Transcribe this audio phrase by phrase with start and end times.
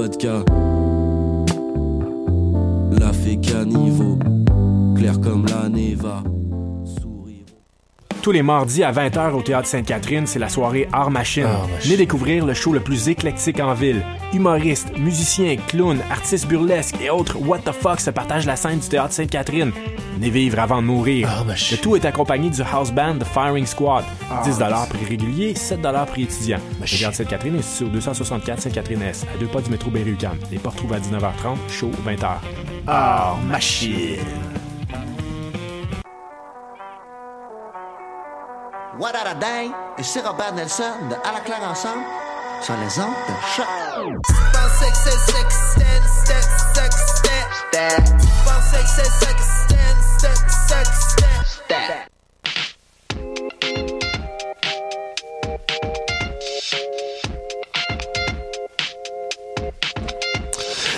[0.00, 0.44] vodka.
[2.98, 4.18] La fait caniveau,
[4.96, 6.22] clair comme la neva.
[8.22, 11.44] Tous les mardis à 20h au Théâtre Sainte-Catherine, c'est la soirée Art Machine.
[11.44, 11.78] Art Machine.
[11.84, 14.02] Venez découvrir le show le plus éclectique en ville.
[14.32, 18.88] Humoristes, musiciens, clowns, artistes burlesques et autres what the fuck se partagent la scène du
[18.88, 19.72] Théâtre Sainte-Catherine.
[20.20, 21.30] Venez vivre avant de mourir.
[21.30, 21.78] Art Machine.
[21.78, 24.04] Le tout est accompagné du house band The Firing Squad.
[24.44, 24.58] 10
[24.90, 26.58] prix régulier, 7 prix étudiant.
[26.78, 30.36] Le Théâtre Sainte-Catherine est situé au 264 Sainte-Catherine-Est, à deux pas du métro Berry-UQAM.
[30.50, 32.36] Les portes trouvent à 19h30, show 20h.
[32.86, 34.18] Art Machine.
[38.98, 42.04] What a Day, et c'est Robert Nelson de À la claire ensemble
[42.60, 43.66] sur les ondes de choc.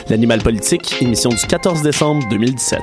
[0.09, 2.81] L'animal politique, émission du 14 décembre 2017.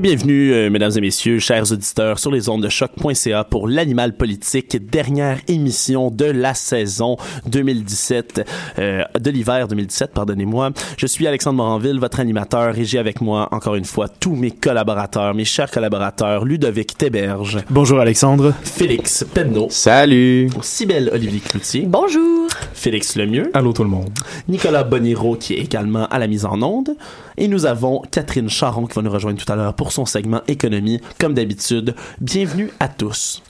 [0.00, 4.76] Bienvenue, euh, mesdames et messieurs, chers auditeurs, sur les ondes de choc.ca pour l'animal politique,
[4.88, 10.70] dernière émission de la saison 2017, euh, de l'hiver 2017, pardonnez-moi.
[10.96, 14.52] Je suis Alexandre Moranville, votre animateur, et j'ai avec moi, encore une fois, tous mes
[14.52, 17.58] collaborateurs, mes chers collaborateurs, Ludovic Téberge.
[17.68, 18.54] Bonjour Alexandre.
[18.62, 19.66] Félix Penneau.
[19.68, 20.48] Salut.
[20.62, 21.86] Cybelle Olivier Cloutier.
[21.88, 22.46] Bonjour.
[22.72, 23.50] Félix Lemieux.
[23.52, 24.10] Allô tout le monde.
[24.48, 26.96] Nicolas Boniro, qui est également à la mise en onde.
[27.36, 30.42] Et nous avons Catherine Charon qui va nous rejoindre tout à l'heure pour son segment
[30.48, 31.00] économie.
[31.18, 33.42] Comme d'habitude, bienvenue à tous.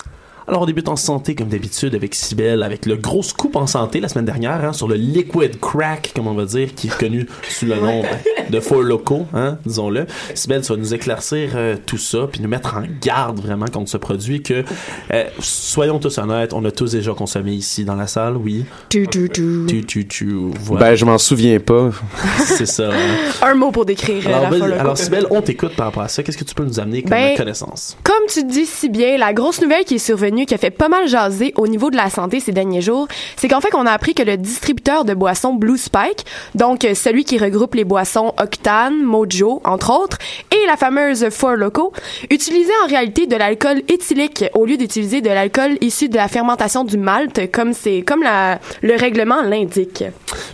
[0.48, 4.00] Alors, on débute en santé, comme d'habitude, avec Sibelle, avec le gros scoop en santé
[4.00, 7.26] la semaine dernière, hein, sur le liquid crack, comme on va dire, qui est connu
[7.50, 8.02] sous le nom
[8.48, 10.06] de Four Locaux, hein, disons-le.
[10.34, 13.90] Sibelle, ça va nous éclaircir euh, tout ça, puis nous mettre en garde vraiment contre
[13.90, 14.64] ce produit que,
[15.12, 18.64] euh, soyons tous honnêtes, on a tous déjà consommé ici dans la salle, oui.
[18.88, 19.66] Tu, tu, tu.
[19.68, 20.34] Tu, tu, tu.
[20.62, 20.86] Voilà.
[20.90, 21.90] Ben, je m'en souviens pas.
[22.46, 22.88] C'est ça.
[22.90, 23.16] hein.
[23.42, 24.80] Un mot pour décrire euh, Alors, la Belle- Four Loko.
[24.80, 26.22] alors Sibelle, on t'écoute par rapport à ça.
[26.22, 27.98] Qu'est-ce que tu peux nous amener comme Ben, connaissance?
[28.02, 30.88] Comme tu dis si bien, la grosse nouvelle qui est survenue, qui a fait pas
[30.88, 33.92] mal jaser au niveau de la santé ces derniers jours, c'est qu'en fait, on a
[33.92, 38.32] appris que le distributeur de boissons Blue Spike, donc euh, celui qui regroupe les boissons
[38.38, 40.18] Octane, Mojo, entre autres,
[40.50, 41.92] et la fameuse Four Loco,
[42.30, 46.84] utilisait en réalité de l'alcool éthylique au lieu d'utiliser de l'alcool issu de la fermentation
[46.84, 50.04] du malt, comme c'est comme la, le règlement l'indique.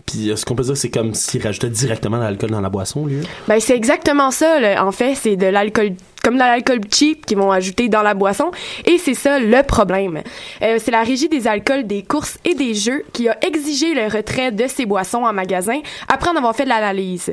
[0.07, 2.69] Puis, euh, ce qu'on peut dire, c'est comme s'ils rajoutaient directement de l'alcool dans la
[2.69, 3.21] boisson, au lieu.
[3.49, 4.61] Ben c'est exactement ça.
[4.61, 4.85] là.
[4.85, 5.91] En fait, c'est de l'alcool
[6.25, 8.51] comme de l'alcool cheap qu'ils vont ajouter dans la boisson
[8.87, 10.23] et c'est ça le problème.
[10.63, 14.07] Euh, c'est la régie des alcools des courses et des jeux qui a exigé le
[14.09, 17.33] retrait de ces boissons en magasin après en avoir fait de l'analyse.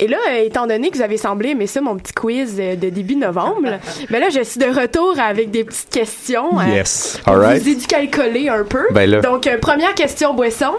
[0.00, 2.74] Et là, euh, étant donné que vous avez semblé mais ça mon petit quiz euh,
[2.74, 3.78] de début novembre,
[4.10, 6.58] ben là je suis de retour avec des petites questions.
[6.58, 7.20] euh, Yes.
[7.26, 7.62] All right.
[7.62, 8.86] vous éducalcoler un peu.
[8.90, 9.20] Ben là.
[9.20, 10.72] Donc, euh, première question boisson.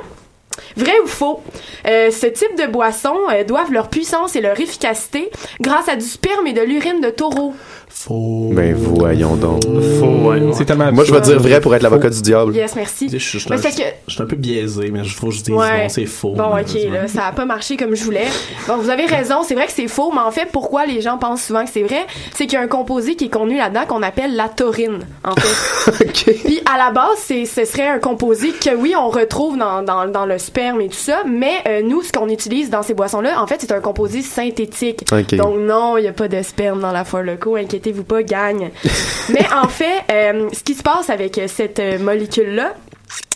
[0.76, 1.42] Vrai ou faux?
[1.88, 5.30] Euh, ce type de boissons euh, doivent leur puissance et leur efficacité
[5.62, 7.54] grâce à du sperme et de l'urine de taureau.
[7.97, 8.51] Faux.
[8.53, 9.63] Ben, voyons donc.
[9.63, 10.41] Faux, ouais.
[10.53, 12.53] C'est tellement Moi, je vais dire vrai pour être l'avocat du diable.
[12.53, 13.07] Yes, merci.
[13.09, 13.67] Je, Mais que-
[14.07, 15.83] je suis un peu biaisé, mais il faut que je dise Ouais.
[15.83, 16.33] non, c'est faux.
[16.33, 18.28] Bon, ok, là, ça a pas marché comme je voulais.
[18.67, 21.17] Bon, vous avez raison, c'est vrai que c'est faux, mais en fait, pourquoi les gens
[21.17, 22.06] pensent souvent que c'est vrai?
[22.33, 25.33] C'est qu'il y a un composé qui est contenu là-dedans qu'on appelle la taurine, en
[25.35, 26.06] fait.
[26.45, 30.06] Puis à la base, c'est, ce serait un composé que oui, on retrouve dans, dans,
[30.06, 33.41] dans le sperme et tout ça, mais euh, nous, ce qu'on utilise dans ces boissons-là,
[33.41, 35.06] en fait, c'est un composé synthétique.
[35.13, 35.35] Ok.
[35.35, 38.72] Donc non, il n'y a pas de sperme dans la Four Loko, inquiétez-vous pas, gagne.
[39.29, 42.75] mais en fait, euh, ce qui se passe avec cette euh, molécule-là,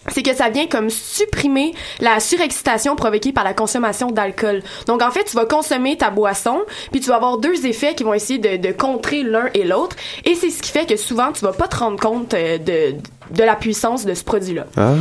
[0.08, 4.64] c'est que ça vient comme supprimer la surexcitation provoquée par la consommation d'alcool.
[4.88, 6.60] Donc en fait, tu vas consommer ta boisson,
[6.92, 9.96] puis tu vas avoir deux effets qui vont essayer de, de contrer l'un et l'autre,
[10.26, 12.96] et c'est ce qui fait que souvent tu vas pas te rendre compte euh, de
[13.32, 14.66] de la puissance de ce produit-là.
[14.76, 14.94] Ah.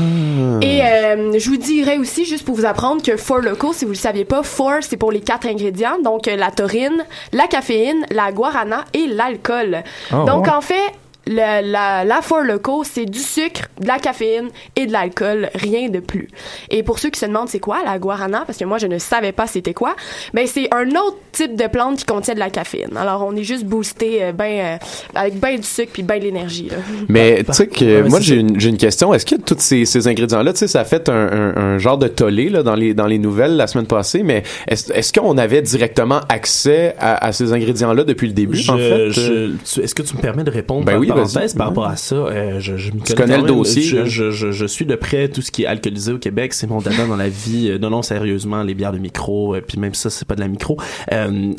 [0.60, 3.92] Et euh, je vous dirais aussi, juste pour vous apprendre, que Four Loco, si vous
[3.92, 8.04] le saviez pas, Four, c'est pour les quatre ingrédients, donc euh, la taurine, la caféine,
[8.10, 9.82] la guarana et l'alcool.
[10.12, 10.52] Oh, donc ouais.
[10.52, 10.92] en fait,
[11.28, 15.88] le- la, la Four Loco, c'est du sucre, de la caféine et de l'alcool, rien
[15.88, 16.28] de plus.
[16.70, 18.98] Et pour ceux qui se demandent c'est quoi la guarana, parce que moi je ne
[18.98, 19.94] savais pas c'était quoi,
[20.34, 22.96] ben c'est un autre type de plante qui contient de la caféine.
[22.96, 24.76] Alors on est juste boosté euh, ben euh,
[25.14, 26.68] avec ben du sucre puis ben de l'énergie.
[27.08, 29.12] Mais tu sais que Ouais, moi j'ai une, j'ai une question.
[29.14, 31.98] Est-ce que tous ces, ces ingrédients-là, tu sais, ça a fait un, un, un genre
[31.98, 35.62] de tollé là, dans les dans les nouvelles la semaine passée, mais est-ce qu'on avait
[35.62, 39.10] directement accès à, à ces ingrédients-là depuis le début Je- en fait?
[39.10, 41.68] je- tu- Est-ce que tu me permets de répondre Ben par, oui, par parenthèse par
[41.68, 42.14] rapport à ça.
[42.16, 43.46] euh, je, je me connais, le même.
[43.46, 44.04] dossier, Je, hein?
[44.06, 46.52] je, je, je suis de près tout ce qui est alcoolisé au Québec.
[46.54, 47.70] C'est mon dada dans la vie.
[47.70, 50.40] Euh, Non, non, sérieusement, les bières de micro, euh, puis même ça, c'est pas de
[50.40, 50.76] la micro.
[51.12, 51.52] Euh,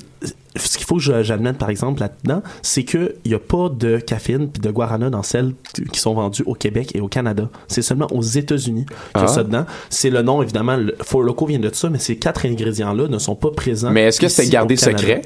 [0.56, 3.98] ce qu'il faut que j'admette, par exemple, là-dedans, c'est que il y a pas de
[3.98, 5.54] caféine puis de guarana dans celles
[5.92, 7.50] qui sont vendues au Québec et au Canada.
[7.68, 9.28] C'est seulement aux États-Unis qu'il a Ah.
[9.28, 9.66] ça dedans.
[9.90, 10.76] C'est le nom, évidemment.
[10.78, 13.92] Le Four Loco vient de ça, mais ces quatre ingrédients-là ne sont pas présents.
[13.92, 15.22] Mais est-ce que c'était gardé secret?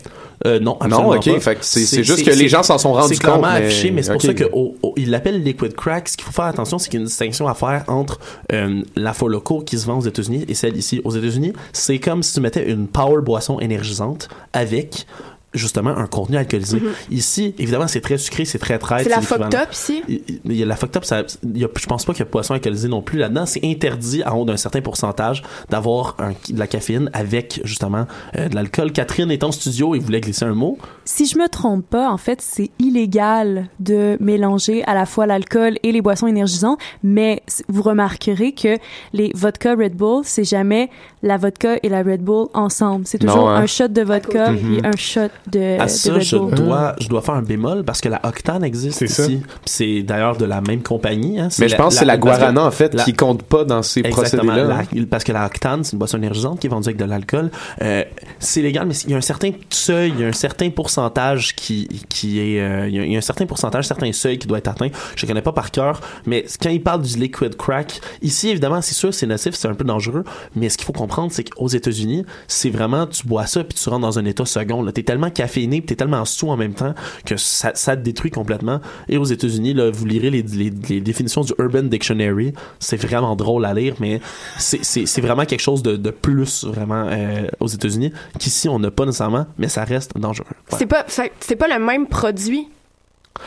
[0.46, 1.24] Euh, non, absolument Non, ok.
[1.40, 3.60] que c'est c'est juste que les gens s'en sont rendus C'est clairement compte.
[3.60, 6.10] mais- affiché, mais c'est pour ça qu'ils l'appellent liquid crack.
[6.10, 8.20] Ce qu'il faut faire attention, c'est qu'il y a une distinction à faire entre
[8.52, 11.00] euh, la Four Loco qui se vend aux États-Unis et celle ici.
[11.06, 15.06] Aux États-Unis, c'est comme si tu mettais une power boisson énergisante avec
[15.54, 16.82] justement un contenu alcoolisé.
[17.12, 19.04] Ici, évidemment, c'est très sucré, c'est très traite.
[19.04, 20.02] C'est la fucked up ici?
[20.08, 22.28] Il y a la fucked up, ça, il y a, je pense pas qu'il y
[22.28, 23.46] a poisson alcoolisé non plus là-dedans.
[23.46, 28.06] C'est interdit à haut d'un certain pourcentage d'avoir un- de la caféine avec justement
[28.38, 28.92] euh, de l'alcool.
[28.92, 30.78] Catherine est en studio et voulait glisser un mot.
[31.06, 35.78] Si je me trompe pas, en fait, c'est illégal de mélanger à la fois l'alcool
[35.84, 38.78] et les boissons énergisantes, mais vous remarquerez que
[39.14, 40.90] les vodka Red Bull, c'est jamais
[41.22, 43.06] la vodka et la Red Bull ensemble.
[43.08, 43.62] C'est toujours Non, hein.
[43.62, 44.76] un shot de vodka Mhm.
[44.76, 47.84] et un shot de, À de ça, Red je dois, je dois faire un bémol
[47.84, 49.42] parce que la Octane existe ici.
[49.66, 51.40] C'est d'ailleurs de la même compagnie.
[51.40, 51.50] Hein.
[51.60, 53.82] Mais je pense que c'est la que- guarana, en fait, la- qui compte pas dans
[53.84, 54.84] ces procédés-là.
[55.10, 57.52] parce que la Octane, c'est une boisson énergisante qui est vendue avec de l'alcool.
[57.82, 58.04] Euh,
[58.40, 61.56] c'est légal, mais il y a un certain seuil, il y a un certain pourcentage
[61.56, 64.38] qui, qui est, euh, il y a- il y a un certain pourcentage, certain seuil
[64.38, 64.90] qui doit être atteint.
[65.16, 68.94] Je connais pas par cœur, mais quand il parle du liquid crack, ici, évidemment, c'est
[68.94, 70.24] sûr, c'est nocif, c'est un peu dangereux,
[70.56, 73.90] mais ce qu'il faut comprendre, c'est qu'aux États-Unis, c'est vraiment, tu bois ça puis tu
[73.90, 74.86] rentres dans un état second.
[74.94, 76.94] T'es tellement caféiné puis t'es tellement sous en même temps
[77.26, 78.80] que ça, ça te détruit complètement.
[79.10, 82.54] Et aux États-Unis, là, vous lirez les, les, les définitions du Urban Dictionary.
[82.80, 84.22] C'est vraiment drôle à lire, mais
[84.58, 89.06] c'est- vraiment quelque chose de, de plus, vraiment, euh, aux États-Unis, qu'ici, on n'a pas
[89.06, 90.46] nécessairement, mais ça reste dangereux.
[90.78, 92.68] C'est pas, c'est pas le même produit.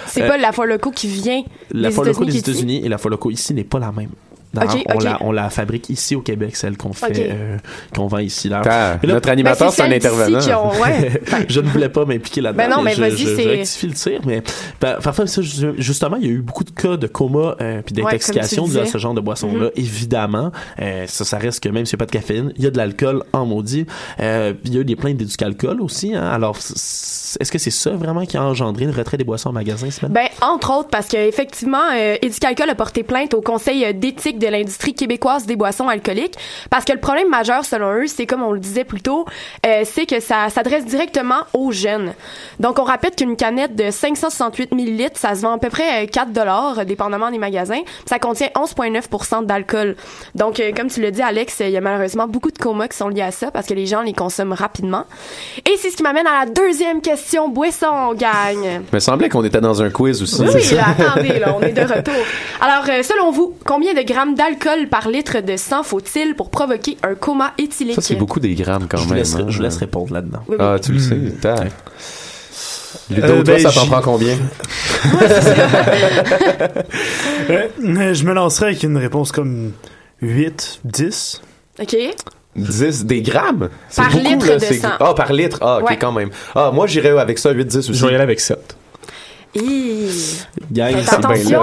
[0.06, 3.10] C'est Euh, pas la fois loco qui vient La des États-Unis des et la Four
[3.12, 4.10] Loco ici n'est pas la même.
[4.94, 7.56] On, la, on la fabrique ici au Québec, celle qu'on fait, euh,
[7.94, 8.48] qu'on vend ici.
[8.48, 8.98] Là.
[9.04, 10.38] Notre animateur, Ben, c'est un intervenant.
[10.64, 11.20] ont- ouais.
[11.48, 12.64] je ne voulais pas m'impliquer là-dedans.
[12.64, 14.42] Ben non, mais je, vas-y, je c'est- rectifie le tir, mais
[14.80, 17.82] ben, parfois, ça, ju- justement, il y a eu beaucoup de cas de coma euh,
[17.84, 18.86] puis d'intoxication à disais.
[18.86, 19.70] ce genre de boisson-là.
[19.76, 22.66] Évidemment, euh, ça, ça reste que même s'il n'y a pas de caféine, il y
[22.66, 23.86] a de l'alcool en maudit.
[24.20, 26.14] Euh, puis il y a eu des plaintes d'éducalcool aussi.
[26.14, 26.24] Hein.
[26.26, 29.90] Alors, est-ce que c'est ça vraiment qui a engendré le retrait des boissons en magasin,
[29.90, 30.12] semaine?
[30.12, 34.45] Ben, entre autres, parce que effectivement, euh, Éducalcool a porté plainte au Conseil d'éthique de
[34.48, 36.36] l'industrie québécoise des boissons alcooliques,
[36.70, 39.24] parce que le problème majeur, selon eux, c'est comme on le disait plus tôt,
[39.66, 42.12] euh, c'est que ça s'adresse directement aux jeunes.
[42.60, 46.06] Donc, on rappelle qu'une canette de 568 millilitres, ça se vend à peu près euh,
[46.06, 47.82] 4 dollars, dépendamment des magasins.
[48.06, 49.96] Ça contient 11,9 d'alcool.
[50.34, 52.96] Donc, euh, comme tu l'as dit, Alex, il y a malheureusement beaucoup de comas qui
[52.96, 55.04] sont liés à ça, parce que les gens les consomment rapidement.
[55.64, 58.82] Et c'est ce qui m'amène à la deuxième question, boisson, gagne.
[58.92, 60.42] Il me semblait qu'on était dans un quiz aussi.
[60.42, 62.14] Oui, attendez, là, on est de retour.
[62.60, 66.96] Alors, euh, selon vous, combien de grammes d'alcool par litre de sang faut-il pour provoquer
[67.02, 67.94] un coma éthylique?
[67.96, 69.18] Ça, c'est beaucoup des grammes quand je, vous même.
[69.18, 69.46] laisse, hein.
[69.48, 70.40] je vous laisse répondre là-dedans.
[70.48, 70.64] Oui, oui.
[70.64, 71.16] Ah, tu le sais.
[71.40, 71.64] t'as-
[73.10, 74.36] Ludo, Euh, toi, ben, ça t'en prend combien?
[77.50, 79.72] Euh, je me lancerai avec une réponse comme
[80.20, 81.42] 8, 10.
[81.80, 81.96] OK.
[82.56, 83.68] 10 des grammes?
[83.88, 84.88] C'est Par beaucoup, litre là, de c'est- sang.
[84.98, 85.58] Ah, par litre.
[85.60, 85.96] Ah, ok, Ouais.
[85.98, 86.30] quand même.
[86.54, 87.94] Ah, moi, j'irais avec ça, 8-10 aussi.
[87.98, 88.76] Je vais y aller avec 7.
[90.72, 91.60] Gang, c'est bien.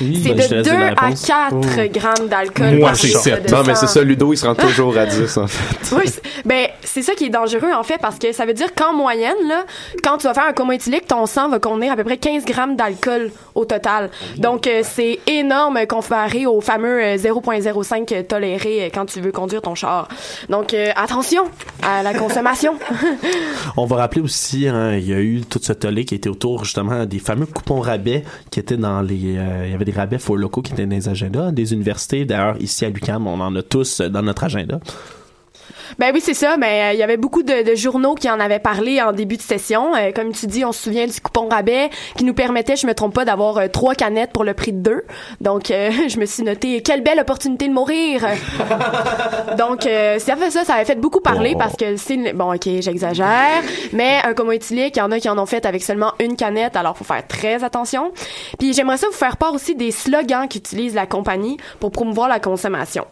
[0.00, 1.26] Oui, c'est ben, de laisse 2 dire la à réponse.
[1.26, 3.48] 4 grammes d'alcool Moi, par c'est litre sept.
[3.48, 5.94] de Non, mais c'est ça, Ludo, il se rend toujours à 10, en fait.
[5.94, 6.10] Oui,
[6.44, 9.36] ben c'est ça qui est dangereux en fait parce que ça veut dire qu'en moyenne
[9.46, 9.64] là,
[10.02, 12.44] quand tu vas faire un coma éthylique, ton sang va contenir à peu près 15
[12.44, 14.10] grammes d'alcool au total.
[14.38, 19.62] Donc euh, c'est énorme comparé au fameux euh, 0.05 toléré euh, quand tu veux conduire
[19.62, 20.08] ton char.
[20.48, 21.44] Donc euh, attention
[21.82, 22.74] à la consommation.
[23.76, 26.64] On va rappeler aussi, hein, il y a eu toute ce tollé qui était autour
[26.64, 30.18] justement des fameux coupons rabais qui étaient dans les, euh, il y avait des rabais
[30.18, 32.24] pour locaux qui étaient dans les agendas des universités.
[32.24, 34.80] D'ailleurs, ici à l'UQAM, on en a tous euh, dans notre agenda.
[35.98, 36.56] Ben oui, c'est ça.
[36.56, 39.36] Mais euh, il y avait beaucoup de, de journaux qui en avaient parlé en début
[39.36, 39.94] de session.
[39.94, 42.94] Euh, comme tu dis, on se souvient du coupon rabais qui nous permettait, je me
[42.94, 45.04] trompe pas, d'avoir euh, trois canettes pour le prix de deux.
[45.40, 48.26] Donc, euh, je me suis noté quelle belle opportunité de mourir.
[49.58, 52.68] Donc, euh, ça fait ça, ça avait fait beaucoup parler parce que c'est bon, ok,
[52.80, 53.62] j'exagère,
[53.92, 56.36] mais un coma éthylique, il y en a qui en ont fait avec seulement une
[56.36, 58.12] canette, alors faut faire très attention.
[58.58, 62.40] Puis j'aimerais ça vous faire part aussi des slogans qu'utilise la compagnie pour promouvoir la
[62.40, 63.04] consommation.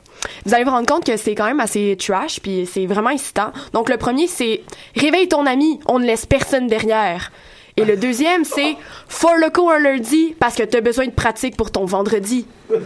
[0.45, 3.53] Vous allez vous rendre compte que c'est quand même assez trash, puis c'est vraiment incitant.
[3.73, 4.63] Donc le premier, c'est
[4.97, 7.31] réveille ton ami, on ne laisse personne derrière.
[7.77, 8.77] Et le deuxième, c'est
[9.09, 12.47] For Loco un lundi parce que t'as besoin de pratique pour ton vendredi.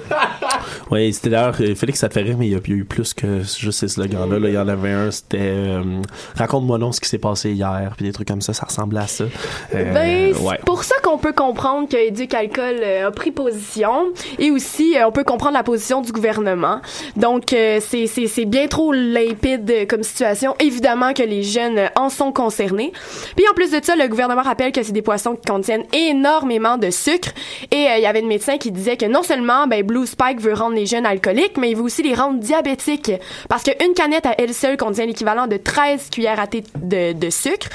[0.90, 3.12] Oui, c'était d'ailleurs, euh, Félix, ça te fait rire, mais il y a, eu plus
[3.12, 4.38] que juste ces slogans-là.
[4.38, 4.48] là.
[4.48, 6.00] Il y en avait un, c'était euh,
[6.36, 9.06] Raconte-moi non ce qui s'est passé hier, puis des trucs comme ça, ça ressemblait à
[9.06, 9.24] ça.
[9.74, 10.58] Euh, Ben, c'est ouais.
[10.64, 14.06] pour ça qu'on peut comprendre que Éduc Alcool euh, a pris position
[14.38, 16.80] et aussi on peut comprendre la position du gouvernement.
[17.16, 20.54] Donc euh, c'est c'est c'est bien trop limpide comme situation.
[20.60, 22.92] Évidemment que les jeunes en sont concernés.
[23.36, 26.76] Puis en plus de ça, le gouvernement rappelle que c'est des poissons qui contiennent énormément
[26.76, 27.30] de sucre
[27.70, 30.40] et euh, il y avait une médecin qui disait que non seulement ben Blue Spike
[30.40, 33.12] veut rendre les jeunes alcooliques, mais il veut aussi les rendre diabétiques
[33.48, 37.68] parce qu'une canette à elle seule contient l'équivalent de 13 cuillères à thé de, sucre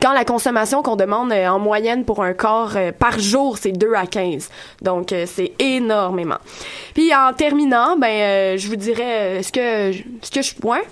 [0.00, 3.72] quand la consommation qu'on demande euh, en moyenne pour un corps euh, par jour, c'est
[3.72, 4.48] 2 à 15.
[4.82, 6.38] Donc, c'est énormément.
[6.94, 10.82] Puis, en terminant, ben, je vous dirais, est-ce que, est-ce que je, ouais.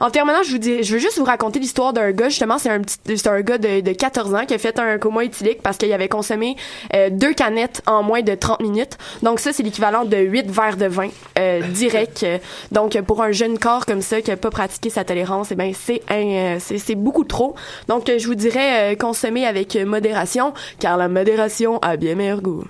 [0.00, 2.70] En terminant, je vous dis, je veux juste vous raconter l'histoire d'un gars, justement, c'est
[2.70, 5.62] un petit, c'est un gars de, de 14 ans qui a fait un coma éthylique
[5.62, 6.56] parce qu'il avait consommé
[6.94, 8.98] euh, deux canettes en moins de 30 minutes.
[9.22, 12.24] Donc ça, c'est l'équivalent de 8 verres de vin euh, direct.
[12.72, 15.72] Donc pour un jeune corps comme ça qui a pas pratiqué sa tolérance, eh ben
[15.74, 17.54] c'est un, euh, c'est c'est beaucoup trop.
[17.88, 22.40] Donc euh, je vous dirais euh, consommer avec modération car la modération a bien meilleur
[22.40, 22.64] goût.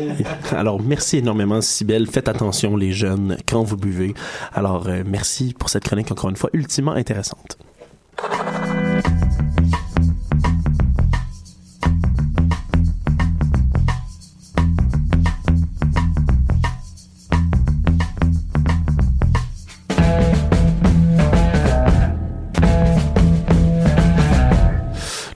[0.52, 2.06] Alors, merci énormément, Sibelle.
[2.06, 4.14] Faites attention, les jeunes, quand vous buvez.
[4.52, 7.58] Alors, euh, merci pour cette chronique, encore une fois, ultimement intéressante.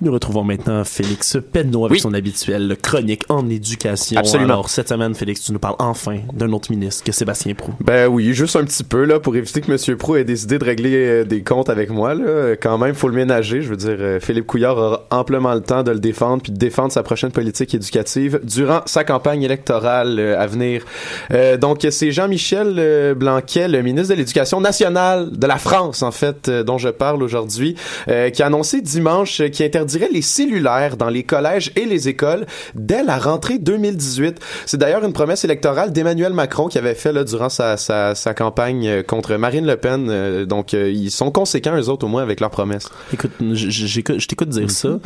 [0.07, 2.01] Nous retrouvons maintenant Félix Penneau avec Oui.
[2.01, 4.17] son habituelle chronique en éducation.
[4.21, 4.53] Absolument.
[4.53, 7.73] Alors, cette semaine, Félix, tu nous parles enfin d'un autre ministre que Sébastien Prou.
[7.81, 10.65] Ben oui, juste un petit peu là pour éviter que Monsieur Pro ait décidé de
[10.65, 12.53] régler euh, des comptes avec moi là.
[12.55, 13.63] Quand même, faut le ménager.
[13.63, 16.57] Je veux dire, euh, Philippe Couillard aura amplement le temps de le défendre puis de
[16.59, 20.85] défendre sa prochaine politique éducative durant sa campagne électorale euh, à venir.
[21.33, 26.13] Euh, donc c'est Jean-Michel euh, Blanquet, le ministre de l'Éducation nationale de la France en
[26.13, 27.75] fait, euh, dont je parle aujourd'hui,
[28.07, 29.65] euh, qui a annoncé dimanche euh, qu'il
[30.13, 34.39] les cellulaires dans les collèges et les écoles dès la rentrée 2018.
[34.67, 38.35] C'est d'ailleurs une promesse électorale d'Emmanuel Macron qui avait fait là, durant sa, sa, sa
[38.35, 40.09] campagne euh, contre Marine Le Pen.
[40.11, 42.89] Euh, donc, euh, ils sont conséquents, eux autres, au moins, avec leurs promesses.
[43.13, 44.99] Écoute, j- j- j'écoute- je t'écoute dire ça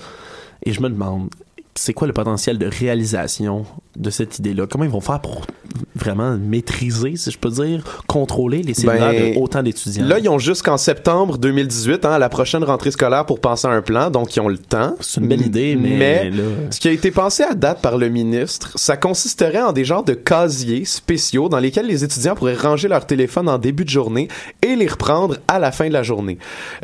[0.66, 1.30] et je me demande,
[1.80, 3.64] c'est quoi le potentiel de réalisation
[3.96, 4.66] de cette idée-là?
[4.70, 5.46] Comment ils vont faire pour
[5.94, 10.04] vraiment maîtriser, si je peux dire, contrôler les cellulaires Ben, de autant d'étudiants?
[10.04, 13.70] Là, ils ont jusqu'en septembre 2018, hein, à la prochaine rentrée scolaire, pour penser à
[13.70, 14.94] un plan, donc ils ont le temps.
[15.00, 17.96] c'est une belle idée, mais, Mais là, Ce qui a été pensé à date par
[17.96, 22.56] le ministre, ça consisterait en des genres de casiers spéciaux dans lesquels les étudiants pourraient
[22.56, 24.28] ranger leur téléphone en début de journée
[24.60, 26.36] et les reprendre à la fin de la journée.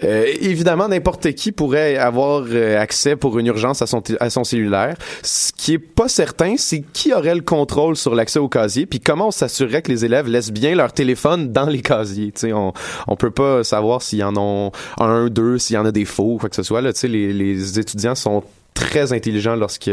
[0.04, 4.44] Euh, évidemment, n'importe qui pourrait avoir euh, accès pour une urgence à son, à son
[4.44, 4.85] cellulaire.
[5.22, 9.00] Ce qui est pas certain, c'est qui aurait le contrôle sur l'accès au casier, puis
[9.00, 12.32] comment on s'assurerait que les élèves laissent bien leur téléphone dans les casiers.
[12.52, 12.72] On,
[13.06, 16.04] on peut pas savoir s'il y en ont un, deux, s'il y en a des
[16.04, 16.80] faux quoi que ce soit.
[16.80, 18.42] Les étudiants sont
[18.76, 19.90] très intelligent lorsque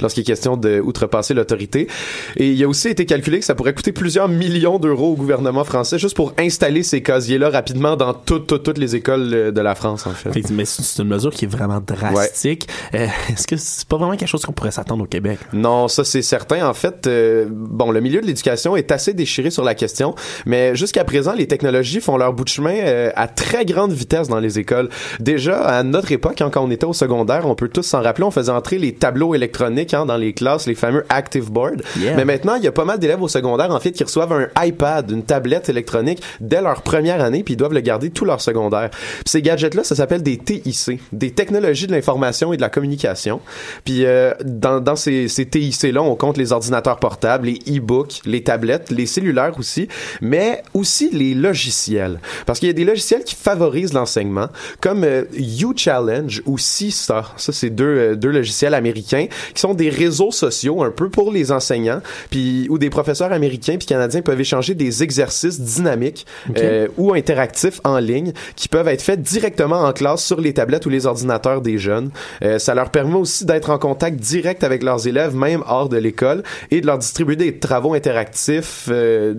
[0.00, 1.88] lorsqu'il est question de outrepasser l'autorité.
[2.36, 5.64] Et il a aussi été calculé que ça pourrait coûter plusieurs millions d'euros au gouvernement
[5.64, 9.60] français juste pour installer ces casiers-là rapidement dans toutes toutes toutes les écoles euh, de
[9.60, 10.50] la France en fait.
[10.50, 12.68] Mais c'est une mesure qui est vraiment drastique.
[12.94, 15.38] Euh, Est-ce que c'est pas vraiment quelque chose qu'on pourrait s'attendre au Québec?
[15.52, 16.68] Non, ça c'est certain.
[16.68, 20.14] En fait, euh, bon, le milieu de l'éducation est assez déchiré sur la question,
[20.44, 24.28] mais jusqu'à présent, les technologies font leur bout de chemin euh, à très grande vitesse
[24.28, 24.88] dans les écoles.
[25.20, 28.24] Déjà, à notre époque, hein, quand on était au secondaire, on peut tous s'en rappeler,
[28.26, 31.82] on faisait entrer les tableaux électroniques hein, dans les classes, les fameux active board.
[31.98, 32.16] Yeah.
[32.16, 34.48] Mais maintenant, il y a pas mal d'élèves au secondaire, en fait, qui reçoivent un
[34.64, 38.40] iPad, une tablette électronique dès leur première année, puis ils doivent le garder tout leur
[38.40, 38.90] secondaire.
[38.90, 43.40] Puis ces gadgets-là, ça s'appelle des TIC, des technologies de l'information et de la communication.
[43.84, 48.42] Puis euh, dans, dans ces, ces TIC-là, on compte les ordinateurs portables, les e-books, les
[48.42, 49.88] tablettes, les cellulaires aussi,
[50.20, 52.20] mais aussi les logiciels.
[52.46, 54.48] Parce qu'il y a des logiciels qui favorisent l'enseignement,
[54.80, 57.24] comme euh, U-Challenge ou CISA.
[57.36, 61.30] Ça, c'est deux, euh, deux logiciels américains qui sont des réseaux sociaux un peu pour
[61.32, 66.26] les enseignants, puis où des professeurs américains puis canadiens peuvent échanger des exercices dynamiques
[66.58, 70.86] euh, ou interactifs en ligne qui peuvent être faits directement en classe sur les tablettes
[70.86, 72.10] ou les ordinateurs des jeunes.
[72.42, 75.96] Euh, ça leur permet aussi d'être en contact direct avec leurs élèves, même hors de
[75.96, 79.34] l'école, et de leur distribuer des travaux interactifs euh,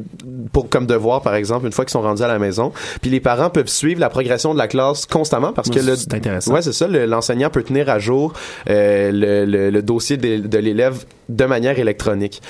[0.54, 2.72] pour comme devoir, par exemple, une fois qu'ils sont rendus à la maison.
[3.02, 6.54] Puis les parents peuvent suivre la progression de la classe constamment parce que c'est intéressant.
[6.54, 6.88] Ouais, c'est ça.
[6.88, 8.34] le- L'enseignant peut tenir à jour
[8.70, 12.42] euh, le, le- le dossier de, de l'élève de manière électronique.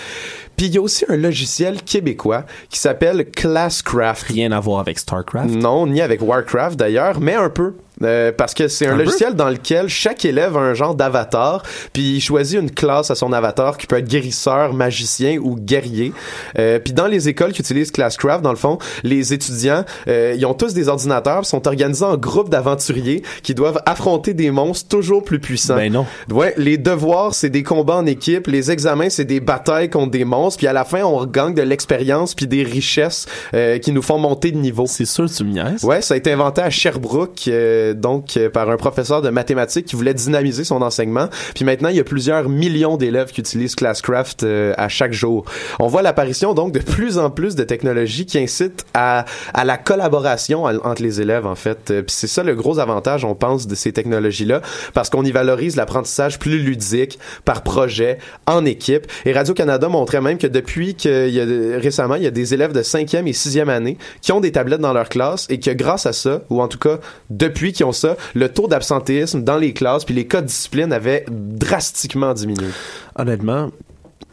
[0.56, 4.24] Puis il y a aussi un logiciel québécois qui s'appelle Classcraft.
[4.24, 5.50] Rien à voir avec StarCraft.
[5.50, 7.74] Non, ni avec Warcraft d'ailleurs, mais un peu.
[8.04, 9.04] Euh, parce que c'est un, Un peu?
[9.04, 11.64] logiciel dans lequel chaque élève a un genre d'avatar,
[11.94, 16.14] puis il choisit une classe à son avatar qui peut être guérisseur, magicien ou guerrier.
[16.60, 20.46] Euh, puis dans les écoles qui utilisent Classcraft, dans le fond, les étudiants, euh, ils
[20.46, 24.88] ont tous des ordinateurs, puis sont organisés en groupes d'aventuriers qui doivent affronter des monstres
[24.90, 25.76] toujours plus puissants.
[25.76, 26.06] Ben non.
[26.32, 30.26] Ouais, les devoirs, c'est des combats en équipe, les examens, c'est des batailles contre des
[30.26, 34.02] monstres, puis à la fin, on gagne de l'expérience puis des richesses euh, qui nous
[34.02, 34.86] font monter de niveau.
[34.88, 35.84] C'est sûr, tu me niaises?
[35.84, 39.86] Ouais, ça a été inventé à Sherbrooke, euh, donc euh, par un professeur de mathématiques
[39.86, 41.30] qui voulait dynamiser son enseignement.
[41.56, 45.46] Puis maintenant, il y a plusieurs millions d'élèves qui utilisent Classcraft euh, à chaque jour.
[45.80, 49.78] On voit l'apparition donc de plus en plus de technologies qui incitent à, à la
[49.78, 51.92] collaboration en- entre les élèves en fait.
[51.92, 54.62] Euh, Puis c'est ça le gros avantage, on pense, de ces technologies-là,
[54.94, 59.08] parce qu'on y valorise l'apprentissage plus ludique, par projet, en équipe.
[59.26, 61.46] Et Radio-Canada montrait même que depuis qu'il y a
[61.80, 64.82] récemment, il y a des élèves de 5e et 6e année qui ont des tablettes
[64.82, 67.92] dans leur classe et que grâce à ça, ou en tout cas depuis qu'ils ont
[67.92, 72.68] ça, le taux d'absentéisme dans les classes puis les cas de discipline avaient drastiquement diminué.
[73.16, 73.72] Honnêtement,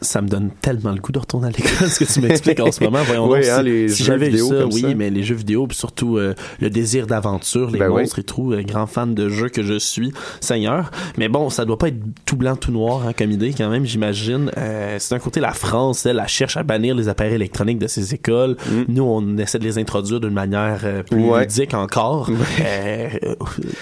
[0.05, 2.71] ça me donne tellement le goût de retourner à l'école ce que tu m'expliques en
[2.71, 2.99] ce moment.
[3.05, 4.87] Voyons Oui, donc, hein, si, les si jeux j'avais eu vidéo ça, oui, ça.
[4.95, 8.01] mais les jeux vidéo, puis surtout euh, le désir d'aventure, les Ben oui.
[8.01, 10.91] monstres et tout, euh, grand fan de jeux que je suis, Seigneur.
[11.17, 13.85] Mais bon, ça doit pas être tout blanc, tout noir hein, comme idée quand même,
[13.85, 14.51] j'imagine.
[14.57, 17.87] Euh, c'est d'un côté la France, elle, elle cherche à bannir les appareils électroniques de
[17.87, 18.55] ses écoles.
[18.87, 21.29] Nous, on essaie de les introduire d'une manière euh, plus Mm.
[21.29, 21.41] Ouais.
[21.41, 22.29] ludique encore.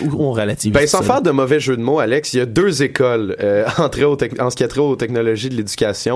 [0.01, 1.03] Où on relativise Ben, sans ça.
[1.03, 3.35] faire de mauvais jeu de mots, Alex, il y a deux écoles
[3.91, 4.03] trait
[4.39, 6.12] en ce qui a trait aux technologies de l'éducation.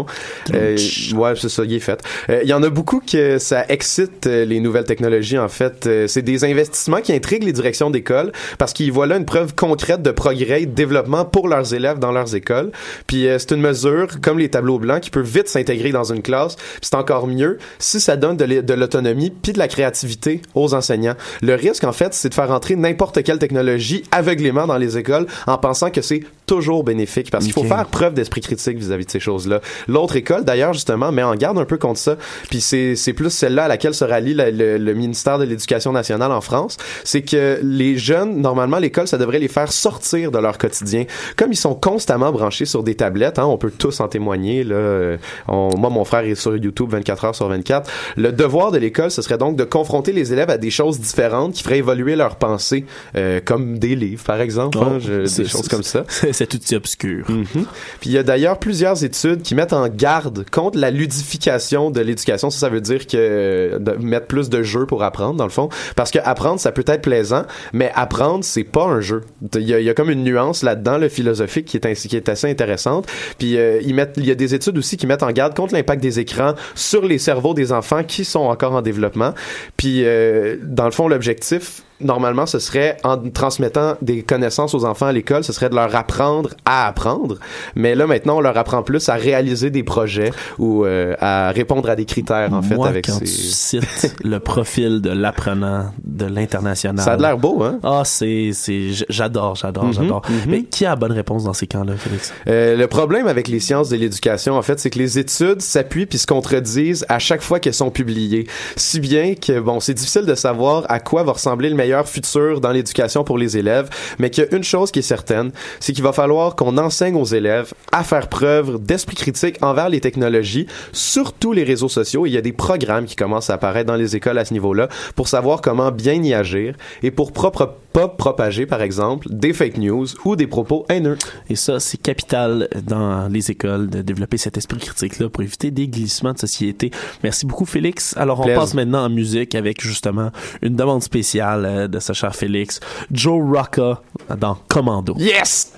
[0.53, 0.77] Euh,
[1.15, 2.01] ouais, c'est ça, il est fait.
[2.29, 5.89] Euh, Il y en a beaucoup que ça excite euh, les nouvelles technologies, en fait.
[6.07, 10.01] C'est des investissements qui intriguent les directions d'école parce qu'ils voient là une preuve concrète
[10.01, 12.71] de progrès et de développement pour leurs élèves dans leurs écoles.
[13.07, 16.55] Puis c'est une mesure, comme les tableaux blancs, qui peut vite s'intégrer dans une classe.
[16.55, 21.15] Puis c'est encore mieux si ça donne de l'autonomie puis de la créativité aux enseignants.
[21.41, 25.27] Le risque, en fait, c'est de faire entrer n'importe quelle technologie aveuglément dans les écoles
[25.45, 29.11] en pensant que c'est toujours bénéfique parce qu'il faut faire preuve d'esprit critique vis-à-vis de
[29.11, 29.61] ces choses-là.
[29.87, 32.15] L'autre école, d'ailleurs, justement, met en garde un peu contre ça.
[32.49, 35.91] Puis c'est, c'est plus celle-là à laquelle se rallie la- le, le ministère de l'Éducation
[35.91, 36.77] nationale en France.
[37.03, 41.03] C'est que les jeunes, normalement, l'école, ça devrait les faire sortir de leur quotidien.
[41.35, 44.63] Comme ils sont constamment branchés sur des tablettes, hein, on peut tous en témoigner.
[44.63, 45.17] Là, Euh,
[45.49, 47.89] on- moi, mon frère est sur YouTube 24 heures sur 24.
[48.15, 51.53] Le devoir de l'école, ce serait donc de confronter les élèves à des choses différentes
[51.53, 52.85] qui feraient évoluer leur pensée,
[53.17, 56.03] euh, comme des livres, par exemple, Oh, hein, je- c'est- des choses comme ça.
[56.37, 57.25] C'est tout obscur.
[57.29, 57.65] Mhm.
[57.99, 61.99] Puis il y a d'ailleurs plusieurs études qui mettent en garde contre la ludification de
[61.99, 62.51] l'éducation.
[62.51, 65.69] Ça, ça veut dire que de mettre plus de jeux pour apprendre, dans le fond.
[65.95, 69.23] Parce que apprendre, ça peut être plaisant, mais apprendre, c'est pas un jeu.
[69.55, 73.07] Il y a, comme une nuance là-dedans, le philosophique, qui est, est assez intéressante.
[73.39, 76.19] Puis euh, il y a des études aussi qui mettent en garde contre l'impact des
[76.19, 79.33] écrans sur les cerveaux des enfants qui sont encore en développement.
[79.75, 85.07] Puis euh, dans le fond, l'objectif normalement, ce serait en transmettant des connaissances aux enfants
[85.07, 87.37] à l'école, ce serait de leur apprendre à apprendre.
[87.75, 91.89] Mais là, maintenant, on leur apprend plus à réaliser des projets ou euh, à répondre
[91.89, 93.25] à des critères, en fait, avec quand ces...
[93.25, 97.03] tu cites le profil de l'apprenant de l'international.
[97.03, 97.79] Ça a l'air beau, hein?
[97.83, 100.21] Ah, c'est, c'est, j'adore, j'adore, Mhm, j'adore.
[100.29, 100.37] mhm.
[100.47, 102.33] Mais qui a la bonne réponse dans ces camps-là, Félix?
[102.47, 106.05] Euh, le problème avec les sciences de l'éducation, en fait, c'est que les études s'appuient
[106.05, 108.47] puis se contredisent à chaque fois qu'elles sont publiées.
[108.75, 112.59] Si bien que, bon, c'est difficile de savoir à quoi va ressembler le meilleur futur
[112.59, 115.93] dans l'éducation pour les élèves, mais qu'il y a une chose qui est certaine, c'est
[115.93, 120.67] qu'il va falloir qu'on enseigne aux élèves à faire preuve d'esprit critique envers les technologies,
[120.91, 122.25] surtout les réseaux sociaux.
[122.25, 124.89] Il y a des programmes qui commencent à apparaître dans les écoles à ce niveau-là
[125.15, 129.79] pour savoir comment bien y agir et pour propre, pas propager, par exemple, des fake
[129.79, 131.17] news ou des propos haineux.
[131.49, 135.87] Et ça, c'est capital dans les écoles de développer cet esprit critique-là pour éviter des
[135.87, 136.91] glissements de société.
[137.23, 138.15] Merci beaucoup, Félix.
[138.15, 138.55] Alors, on Plaise.
[138.55, 140.29] passe maintenant en musique avec justement
[140.61, 142.79] une demande spéciale euh, de ce cher Félix.
[143.11, 143.99] Joe Rocca
[144.37, 145.15] dans Commando.
[145.17, 145.73] Yes!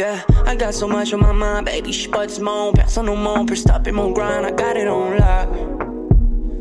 [0.00, 3.16] Yeah, I got so much on my mind, baby, j'suis pas du monde, personne au
[3.16, 5.48] monde peut stopper mon grind, I got it on lock.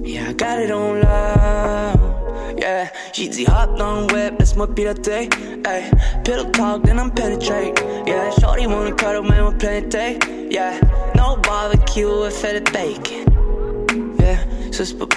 [0.04, 2.58] Yeah, I got it on lock.
[2.58, 5.30] Yeah, j'ai dit hop dans le whip, laisse-moi piloter.
[5.66, 5.90] Hey,
[6.26, 7.82] pillow talk, then I'm penetrate.
[8.06, 10.26] Yeah, shorty wanna cuddle, man, we're playing tape.
[10.52, 10.78] Yeah,
[11.16, 14.18] no barbecue, elle fait le bacon.
[14.20, 14.36] Yeah,
[14.74, 15.08] ça c'est pas.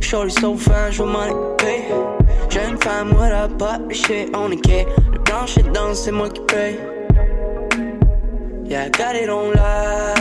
[0.00, 1.86] Shorty so fine, j'veux m'en occuper.
[2.50, 4.86] J'ai une femme, what up, the shit on the kid.
[5.12, 6.78] Le blanc shit dans, c'est moi qui paye.
[8.72, 10.18] Yeah, I got it on lock.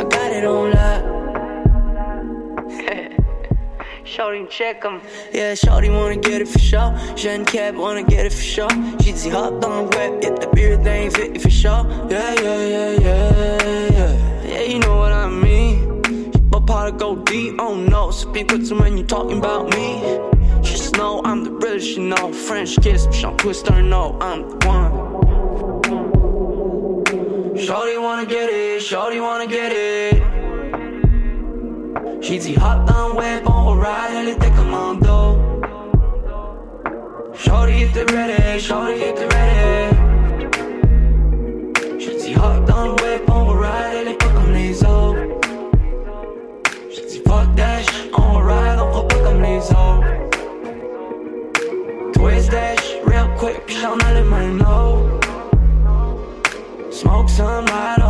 [0.00, 1.02] I got it on lock.
[4.04, 5.00] Shorty check 'em.
[5.32, 6.92] Yeah, Shorty wanna get it for sure.
[7.14, 8.68] J'ai cab, wanna get it for sure.
[8.98, 11.86] Dit hop dans le web, get the beer ain't fit for sure.
[12.10, 14.16] Yeah, yeah, yeah, yeah, yeah.
[14.44, 16.02] Yeah, you know what I mean.
[16.50, 18.10] But part of go deep, oh no.
[18.10, 20.02] So be quick when you talking about me.
[20.62, 22.32] Just know I'm the British, you know.
[22.32, 25.05] French kiss, bitch, I'm twister, no, I'm the one.
[27.58, 30.22] Shorty wanna get it, shorty wanna get it.
[32.20, 35.38] J'ai dit hop dans le whip, on va ride, elle était commando.
[37.32, 39.96] Shorty était ready, shorty était ready.
[41.98, 45.18] J'ai dit hop dans le whip, on va ride, elle est pas comme les autres.
[46.90, 50.06] J'ai dit fuck that shit, on va ride, on fera pas comme les autres.
[52.12, 55.25] Twist that shit real quick, puis j'en allume un autre.
[56.96, 58.05] Smoke some, ride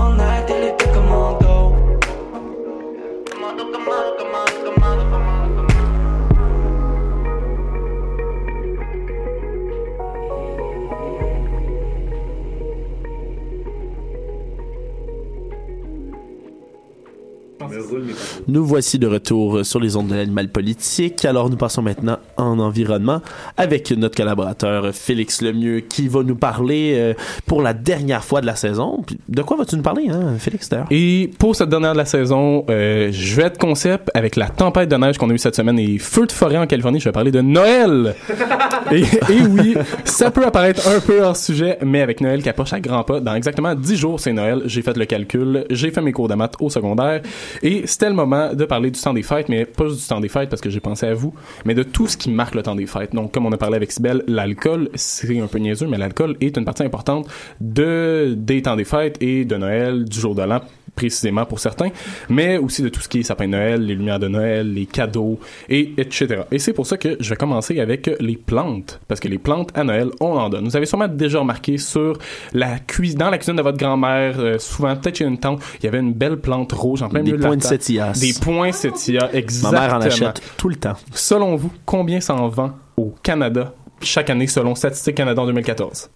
[18.49, 21.25] Nous voici de retour sur les ondes de l'animal politique.
[21.25, 23.21] Alors nous passons maintenant en environnement
[23.57, 27.15] avec notre collaborateur Félix Lemieux qui va nous parler euh,
[27.47, 29.03] pour la dernière fois de la saison.
[29.07, 30.87] Puis De quoi vas-tu nous parler, hein, Félix, d'ailleurs?
[30.91, 34.89] Et pour cette dernière de la saison, euh, je vais être concept avec la tempête
[34.89, 37.01] de neige qu'on a eue cette semaine et feu de forêt en Californie.
[37.01, 38.15] Je vais parler de Noël.
[38.93, 39.75] et, et oui,
[40.05, 43.21] ça peut apparaître un peu hors sujet, mais avec Noël qui approche à grands pas,
[43.21, 44.63] dans exactement 10 jours, c'est Noël.
[44.67, 47.21] J'ai fait le calcul, j'ai fait mes cours de maths au secondaire
[47.63, 50.29] et c'était le moment de parler du temps des fêtes, mais pas du temps des
[50.29, 52.75] fêtes parce que j'ai pensé à vous, mais de tout ce qui marque le temps
[52.75, 53.15] des fêtes.
[53.15, 56.57] Donc, comme on a parlé avec Sibelle, l'alcool, c'est un peu niaiseux, mais l'alcool est
[56.57, 57.29] une partie importante
[57.61, 60.61] de, des temps des fêtes et de Noël, du jour de l'an
[60.97, 61.91] précisément pour certains,
[62.29, 64.87] mais aussi de tout ce qui est sapin de Noël, les lumières de Noël, les
[64.87, 65.39] cadeaux,
[65.69, 66.43] et etc.
[66.51, 69.71] Et c'est pour ça que je vais commencer avec les plantes, parce que les plantes
[69.75, 70.65] à Noël, on en donne.
[70.65, 72.19] Vous avez sûrement déjà remarqué sur
[72.55, 75.85] la cuisine, dans la cuisine de votre grand-mère, euh, souvent peut-être chez une tante, il
[75.85, 77.61] y avait une belle plante rouge en plein milieu table.
[77.61, 78.13] poinsettias.
[78.21, 79.81] Des poinsettias, Ma exactement.
[79.81, 80.95] mère en achète tout le temps.
[81.13, 86.11] Selon vous, combien ça en vend au Canada chaque année selon Statistique Canada en 2014?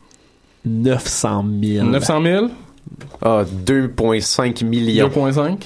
[0.64, 1.87] 900 000.
[1.87, 2.47] 900 000?
[3.23, 5.09] Ah, 2,5 millions.
[5.09, 5.57] 2,5?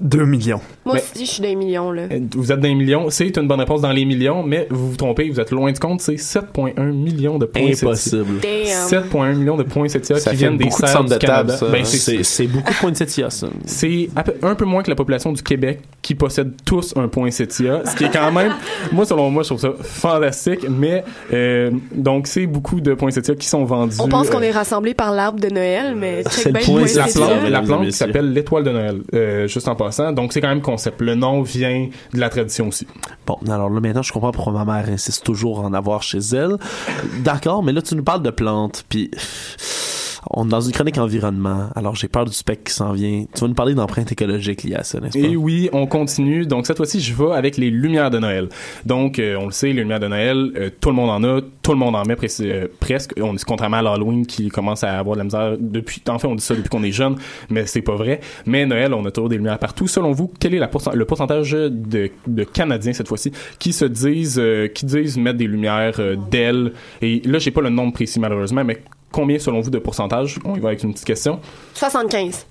[0.00, 0.60] 2 millions.
[0.84, 2.02] Moi Mais- aussi, je suis des millions, là.
[2.10, 3.08] Euh, Vous êtes dans les millions.
[3.10, 5.78] C'est une bonne réponse dans les millions, mais vous vous trompez, vous êtes loin du
[5.78, 6.00] compte.
[6.00, 7.86] C'est 7,1 millions de poinsettias.
[7.88, 8.40] Impossible.
[8.42, 8.88] Damn.
[8.88, 12.78] 7,1 millions de poinsettias Ça qui viennent des beaucoup de table, Ben, c'est- beaucoup de
[12.78, 13.48] poinsettias, ça.
[13.64, 14.08] C'est
[14.42, 18.04] un peu moins que la population du Québec qui possède tous un poinsettia, ce qui
[18.04, 18.52] est quand même,
[18.92, 20.66] moi selon moi, je trouve ça fantastique.
[20.68, 23.96] Mais euh, donc c'est beaucoup de poinsettias qui sont vendus.
[24.00, 26.62] On pense qu'on euh, est rassemblés par l'arbre de Noël, mais C'est check le bien
[26.66, 30.12] point, la plante, la plante qui s'appelle l'étoile de Noël, euh, juste en passant.
[30.12, 30.60] Donc c'est quand même
[30.98, 32.86] Le nom vient de la tradition aussi.
[33.26, 36.56] Bon, alors là, maintenant, je comprends pourquoi ma mère insiste toujours en avoir chez elle.
[37.20, 39.10] D'accord, mais là, tu nous parles de plantes, puis
[40.32, 43.24] on est dans une chronique environnement, alors j'ai peur du spectre qui s'en vient.
[43.34, 45.26] Tu vas nous parler d'empreinte écologique liée à ça, n'est-ce pas?
[45.26, 46.46] Et oui, on continue.
[46.46, 48.48] Donc cette fois-ci, je vais avec les lumières de Noël.
[48.86, 51.40] Donc euh, on le sait, les lumières de Noël, euh, tout le monde en a,
[51.62, 53.12] tout le monde en met pres- euh, presque.
[53.20, 56.02] On dit contrairement à l'Halloween qui commence à avoir de la misère depuis.
[56.08, 57.16] En fait, on dit ça depuis qu'on est jeune,
[57.50, 58.20] mais c'est pas vrai.
[58.46, 59.86] Mais Noël, on a toujours des lumières partout.
[59.86, 60.60] Selon vous, quel est
[60.94, 62.10] le pourcentage de,
[62.52, 66.72] Canadiens cette fois-ci qui se disent, euh, qui disent mettre des lumières d'ailes?
[67.00, 70.38] Et là, j'ai pas le nombre précis malheureusement, mais combien selon vous de pourcentage?
[70.44, 71.40] On y va avec une petite question.
[71.74, 72.46] 75.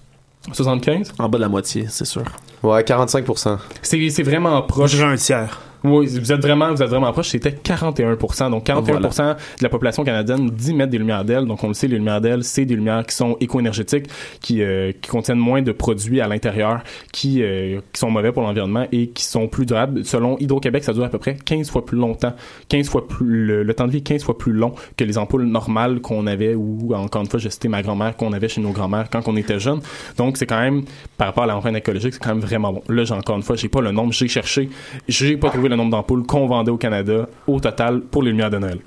[0.53, 2.23] 75 En bas de la moitié, c'est sûr.
[2.63, 3.57] Ouais, 45%.
[3.81, 4.91] C'est c'est vraiment proche.
[4.95, 5.59] J'ai un tiers.
[5.83, 7.29] Oui, vous êtes vraiment, vous êtes vraiment proche.
[7.29, 8.51] C'était 41%.
[8.51, 11.45] Donc, 41% de la population canadienne dit mettre des lumières d'ailes.
[11.45, 14.05] Donc, on le sait, les lumières d'ailes, c'est des lumières qui sont éco-énergétiques,
[14.41, 18.43] qui, euh, qui contiennent moins de produits à l'intérieur, qui, euh, qui sont mauvais pour
[18.43, 20.05] l'environnement et qui sont plus durables.
[20.05, 22.33] Selon Hydro-Québec, ça dure à peu près 15 fois plus longtemps,
[22.69, 25.17] 15 fois plus, le, le temps de vie est 15 fois plus long que les
[25.17, 28.61] ampoules normales qu'on avait ou, encore une fois, je citais ma grand-mère, qu'on avait chez
[28.61, 29.79] nos grands-mères quand on était jeune.
[30.17, 30.83] Donc, c'est quand même,
[31.17, 32.83] par rapport à l'empreinte écologique, c'est quand même vraiment bon.
[32.87, 34.69] Là, j'ai encore une fois, j'ai pas le nombre, j'ai cherché,
[35.07, 38.49] j'ai pas trouvé le nombre d'ampoules qu'on vendait au Canada au total pour les lumières
[38.51, 38.79] de Noël.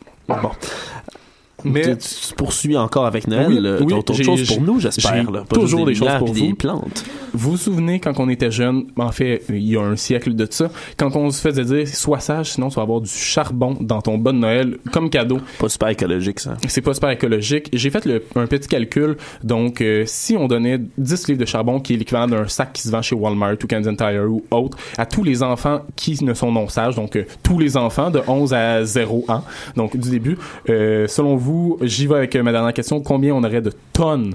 [1.72, 3.46] Mais tu, tu poursuis encore avec Noël.
[3.48, 5.24] Oui, euh, oui, autre chose pour nous, j'espère.
[5.48, 6.54] toujours des choses pour puis des vous.
[6.54, 7.04] plantes.
[7.32, 10.46] Vous vous souvenez quand on était jeune, en fait, il y a un siècle de
[10.48, 14.00] ça, quand on se faisait dire sois sage, sinon tu vas avoir du charbon dans
[14.00, 15.38] ton bon Noël comme cadeau.
[15.58, 16.56] Pas super écologique, ça.
[16.68, 17.70] C'est pas super écologique.
[17.72, 19.16] J'ai fait le- un petit calcul.
[19.42, 22.82] Donc, euh, si on donnait 10 livres de charbon, qui est l'équivalent d'un sac qui
[22.82, 26.34] se vend chez Walmart ou Canadian Tire ou autre, à tous les enfants qui ne
[26.34, 29.42] sont non sages, donc euh, tous les enfants de 11 à 0 ans,
[29.76, 33.44] donc du début, euh, selon vous, j'y vais avec euh, ma dernière question, combien on
[33.44, 34.34] aurait de tonnes?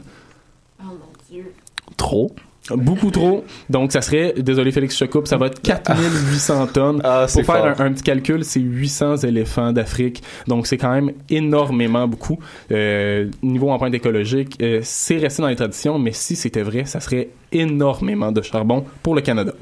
[1.98, 2.32] Trop.
[2.76, 3.44] Beaucoup trop.
[3.70, 7.02] Donc, ça serait, désolé Félix, je te coupe, ça va être 4800 tonnes.
[7.04, 10.22] Ah, Pour faire un petit calcul, c'est 800 éléphants d'Afrique.
[10.48, 12.38] Donc, c'est quand même énormément beaucoup.
[12.72, 17.00] Euh, niveau empreinte écologique, euh, c'est resté dans les traditions, mais si c'était vrai, ça
[17.00, 19.54] serait énormément de charbon pour le Canada.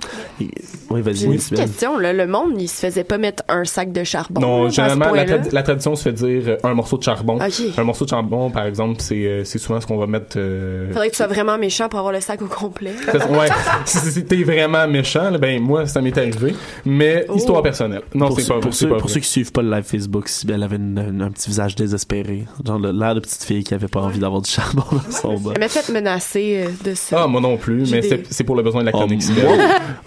[0.90, 2.14] Oui, vas-y, une petite question, là.
[2.14, 4.40] Le monde, il se faisait pas mettre un sac de charbon.
[4.42, 5.12] non, généralement,
[5.52, 7.36] la, tradition se fait dire euh, un morceau de charbon.
[7.38, 7.62] Ok.
[7.78, 10.38] Un morceau de charbon, par exemple, c'est euh, c'est souvent ce qu'on va mettre...
[10.38, 12.94] euh, Faudrait que tu sois vraiment méchant pour avoir le sac au complet.
[13.30, 13.48] Ouais,
[13.86, 17.36] si t'es vraiment méchant, là, ben moi ça m'est arrivé, mais Oh.
[17.36, 18.02] histoire personnelle.
[18.14, 19.14] Non, pour c'est ceux, pas pour, ceux, pas pour vrai.
[19.14, 22.46] ceux qui suivent pas le live Facebook, Sibelle avait une- une- un petit visage désespéré.
[22.66, 25.52] Genre l'air de petite fille qui avait pas envie d'avoir du charbon dans son bas.
[25.56, 27.24] Elle m'a fait menacer euh, de ça.
[27.24, 29.22] Ah, moi non plus, Mais des- c'est pour le besoin de la Oh, chronique.
[29.22, 29.46] Sibelle.
[29.46, 29.58] moi,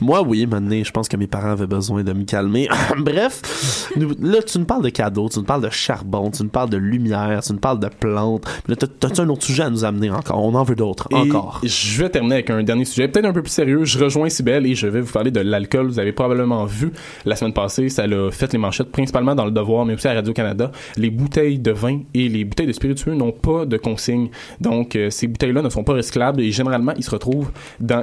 [0.00, 2.68] moi, oui, maintenant, je pense que mes parents avaient besoin de me calmer.
[2.98, 6.48] Bref, nous- là, tu nous parles de cadeaux, tu nous parles de charbon, tu nous
[6.48, 8.44] parles de lumière, tu nous parles de plantes.
[8.68, 10.42] Mais là, t'as- t'as-tu un autre sujet à nous amener encore?
[10.44, 11.08] On en veut d'autres.
[11.12, 11.60] Encore.
[11.62, 13.84] je vais terminer avec un dernier sujet, peut-être un peu plus sérieux.
[13.84, 15.86] Je rejoins Sibelle et je vais vous parler de l'alcool.
[15.86, 16.92] Vous avez probablement vu
[17.24, 20.14] la semaine passée, ça l'a fait les manchettes, principalement dans le Devoir, mais aussi à
[20.14, 20.70] Radio-Canada.
[20.96, 24.28] Les bouteilles de vin et les bouteilles de spiritueux n'ont pas de consigne.
[24.60, 27.50] Donc, euh, ces bouteilles-là ne sont pas recyclables et généralement, ils se retrouvent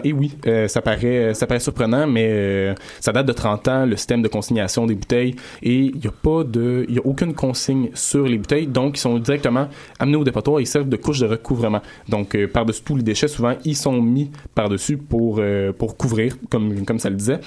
[0.04, 3.86] Et oui, euh, ça paraît ça paraît surprenant, mais euh, ça date de 30 ans,
[3.86, 6.86] le système de consignation des bouteilles, et il n'y a pas de...
[6.90, 9.68] Il a aucune consigne sur les bouteilles, donc ils sont directement
[10.00, 11.82] amenés au dépotoir et ils servent de couche de recouvrement.
[12.10, 16.36] Donc, euh, par-dessus tous les déchets, souvent, ils sont mis par-dessus pour, euh, pour couvrir,
[16.50, 17.40] comme, comme ça le disait.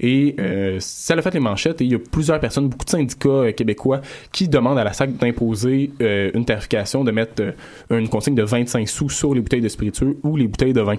[0.00, 2.90] Et euh, ça l'a fait les manchettes et il y a plusieurs personnes, beaucoup de
[2.90, 4.00] syndicats euh, québécois
[4.32, 8.42] qui demandent à la SAC d'imposer euh, une tarification, de mettre euh, une consigne de
[8.42, 10.96] 25 sous sur les bouteilles de spiritueux ou les bouteilles de vin.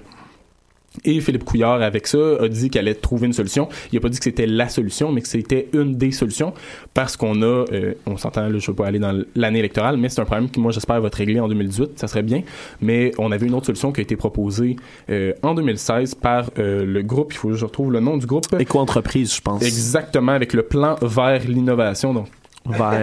[1.05, 3.69] Et Philippe Couillard, avec ça, a dit qu'elle allait trouver une solution.
[3.91, 6.53] Il a pas dit que c'était la solution, mais que c'était une des solutions,
[6.93, 10.09] parce qu'on a, euh, on s'entend, là, je veux pas aller dans l'année électorale, mais
[10.09, 12.41] c'est un problème qui, moi, j'espère, va être réglé en 2018, ça serait bien.
[12.81, 14.75] Mais on avait une autre solution qui a été proposée
[15.09, 18.25] euh, en 2016 par euh, le groupe, il faut que je retrouve le nom du
[18.25, 18.45] groupe.
[18.59, 19.61] Éco-entreprise, je pense.
[19.61, 22.13] Exactement, avec le plan vers l'innovation.
[22.13, 22.27] Donc,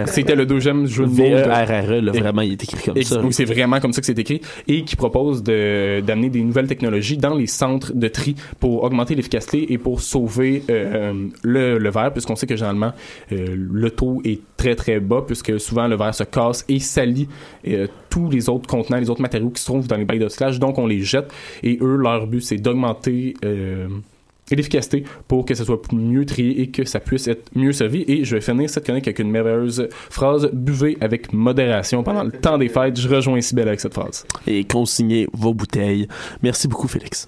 [0.05, 1.15] c'était le deuxième jeu de mots.
[1.15, 3.21] V-E-R-R-E, là, vraiment, il est écrit comme ça.
[3.21, 6.67] oui, c'est vraiment comme ça que c'est écrit et qui propose de d'amener des nouvelles
[6.67, 11.77] technologies dans les centres de tri pour augmenter l'efficacité et pour sauver euh, euh, le,
[11.77, 12.93] le verre puisqu'on sait que généralement
[13.31, 17.27] euh, le taux est très très bas puisque souvent le verre se casse et salit
[17.67, 20.25] euh, tous les autres contenants, les autres matériaux qui se trouvent dans les bacs de
[20.25, 21.31] recyclage donc on les jette
[21.63, 23.33] et eux leur but c'est d'augmenter
[24.51, 28.03] euh, l'efficacité pour que ça soit mieux trié et que ça puisse être mieux servi.
[28.07, 32.31] Et je vais finir cette chronique avec une merveilleuse phrase buvez avec modération pendant le
[32.31, 32.99] temps des fêtes.
[32.99, 34.25] Je rejoins Sybelle avec cette phrase.
[34.45, 36.07] Et consignez vos bouteilles.
[36.41, 37.25] Merci beaucoup, Félix.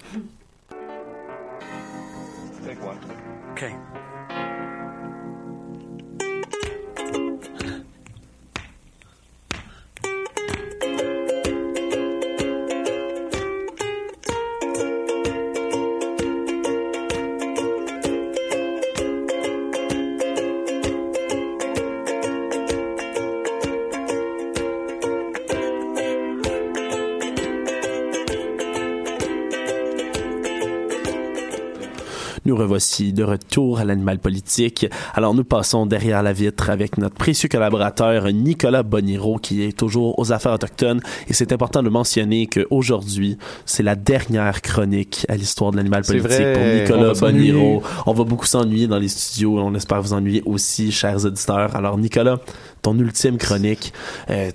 [32.70, 34.86] Revoici de retour à l'animal politique.
[35.14, 40.16] Alors nous passons derrière la vitre avec notre précieux collaborateur Nicolas Boniro qui est toujours
[40.20, 45.72] aux affaires autochtones et c'est important de mentionner qu'aujourd'hui c'est la dernière chronique à l'histoire
[45.72, 46.52] de l'animal politique vrai.
[46.52, 47.52] pour On Nicolas s'ennuyer.
[47.52, 47.82] Boniro.
[48.06, 51.74] On va beaucoup s'ennuyer dans les studios et on espère vous ennuyer aussi, chers auditeurs.
[51.74, 52.38] Alors Nicolas,
[52.82, 53.92] ton ultime chronique,
[54.30, 54.50] euh,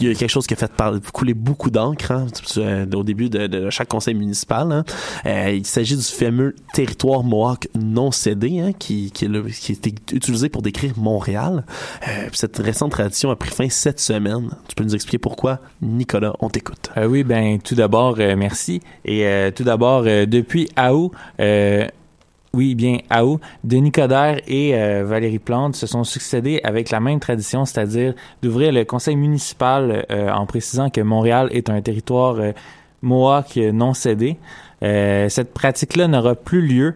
[0.00, 2.26] il y a quelque chose qui a fait par- couler beaucoup d'encre hein,
[2.58, 4.70] euh, au début de, de chaque conseil municipal.
[4.72, 4.84] hein.
[5.26, 9.72] Euh, il s'agit du fameux territoire Mohawk non cédé hein, qui, qui, est le- qui
[9.72, 11.64] a été utilisé pour décrire Montréal.
[12.08, 14.50] Euh, cette récente tradition a pris fin cette semaine.
[14.68, 15.60] Tu peux nous expliquer pourquoi?
[15.82, 16.90] Nicolas, on t'écoute.
[17.08, 18.80] Oui, ben tout d'abord, merci.
[19.04, 20.68] Et tout d'abord, depuis
[21.40, 21.86] euh,
[22.56, 27.20] oui, bien Aou, Denis Coderre et euh, Valérie Plante se sont succédés avec la même
[27.20, 32.52] tradition, c'est-à-dire d'ouvrir le conseil municipal euh, en précisant que Montréal est un territoire euh,
[33.02, 34.38] Mohawk non cédé.
[34.80, 36.94] Cette pratique-là n'aura plus lieu.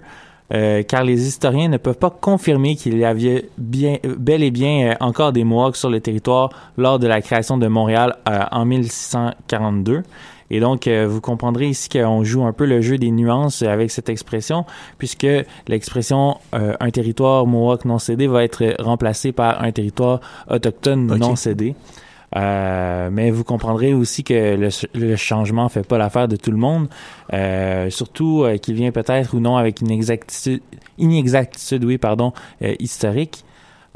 [0.51, 5.33] car les historiens ne peuvent pas confirmer qu'il y avait bien, bel et bien encore
[5.33, 10.03] des Mohawks sur le territoire lors de la création de Montréal en 1642.
[10.51, 13.91] Et donc, euh, vous comprendrez ici qu'on joue un peu le jeu des nuances avec
[13.91, 14.65] cette expression,
[14.99, 15.27] puisque
[15.69, 21.37] l'expression euh, un territoire Mohawk non cédé va être remplacée par un territoire autochtone non
[21.37, 21.75] cédé.
[22.37, 26.57] Euh, mais vous comprendrez aussi que le, le changement fait pas l'affaire de tout le
[26.57, 26.89] monde,
[27.33, 30.63] euh, surtout euh, qu'il vient peut-être ou non avec une exactitude,
[30.99, 32.33] inexactitude, oui, pardon,
[32.63, 33.45] euh, historique.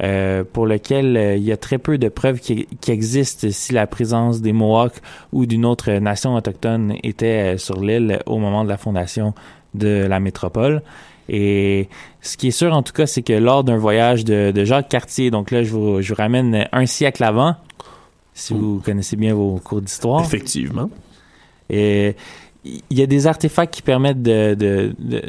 [0.03, 3.73] Euh, pour lequel euh, il y a très peu de preuves qui, qui existent si
[3.73, 5.01] la présence des Mohawks
[5.33, 9.35] ou d'une autre nation autochtone était euh, sur l'île au moment de la fondation
[9.75, 10.83] de la métropole.
[11.29, 11.89] Et
[12.21, 14.89] ce qui est sûr, en tout cas, c'est que lors d'un voyage de, de Jacques
[14.89, 17.55] Cartier, donc là, je vous, je vous ramène un siècle avant,
[18.35, 20.23] si vous connaissez bien vos cours d'histoire.
[20.23, 20.91] Effectivement.
[21.71, 22.17] Et
[22.65, 25.23] il y a des artefacts qui permettent de, de- de-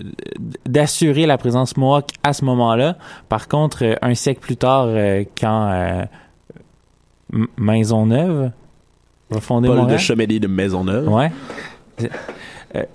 [0.65, 2.97] d'assurer la présence Mohawk à ce moment-là.
[3.29, 6.05] Par contre, euh, un siècle plus tard, euh, quand euh,
[7.57, 8.51] Maisonneuve
[9.29, 9.99] va fonder Paul de Montréal.
[9.99, 11.07] Chemelly de Maisonneuve.
[11.11, 11.31] Ouais.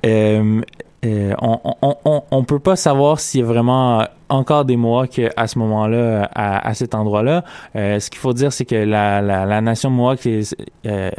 [0.07, 0.61] Euh,
[1.05, 4.77] euh, euh, on, on, on, on peut pas savoir s'il y a vraiment encore des
[4.77, 7.45] Mohawks à ce moment-là, à, à cet endroit-là.
[7.75, 10.55] Euh, ce qu'il faut dire, c'est que la, la, la nation Mohawk, est-
[10.87, 11.11] euh,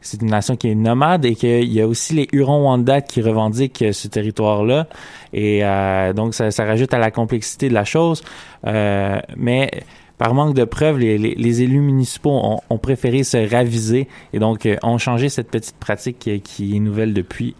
[0.00, 3.84] c'est une nation qui est nomade et qu'il y a aussi les Hurons-Wendat qui revendiquent
[3.92, 4.86] ce territoire-là.
[5.32, 8.22] Et euh, donc, ça, ça rajoute à la complexité de la chose.
[8.66, 9.70] Euh, mais
[10.18, 14.38] par manque de preuves, les, les, les élus municipaux ont, ont préféré se raviser et
[14.38, 17.54] donc euh, ont changé cette petite pratique qui, est nouvelle depuis.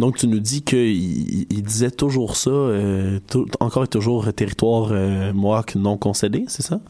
[0.00, 4.88] Donc tu nous dis qu'il il, disait toujours ça, euh, tout- encore et toujours territoire
[4.92, 6.80] euh, Mohawk non concédé, c'est ça?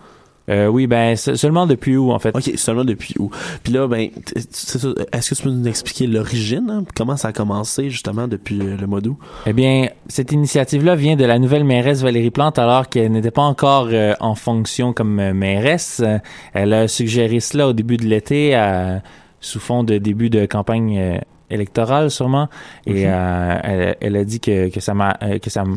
[0.49, 2.35] Euh, oui, ben se- seulement depuis où en fait?
[2.35, 3.31] Ok, seulement depuis où.
[3.63, 6.69] Puis là, ben, est-ce que tu peux nous expliquer l'origine?
[6.71, 6.85] hein?
[6.97, 9.17] Comment ça a commencé justement depuis euh, le mois d'août?
[9.47, 13.43] Eh bien, cette initiative-là vient de la nouvelle mairesse Valérie Plante alors qu'elle n'était pas
[13.43, 16.01] encore euh, en fonction comme euh, mairesse.
[16.05, 16.19] Euh,
[16.53, 18.99] Elle a suggéré cela au début de l'été euh,
[19.41, 21.19] sous fond de début de campagne euh,
[21.51, 22.49] électorale sûrement.
[22.87, 23.13] Et Mhm.
[23.13, 25.77] euh, elle, elle a dit que, que ça m'a euh, que ça m-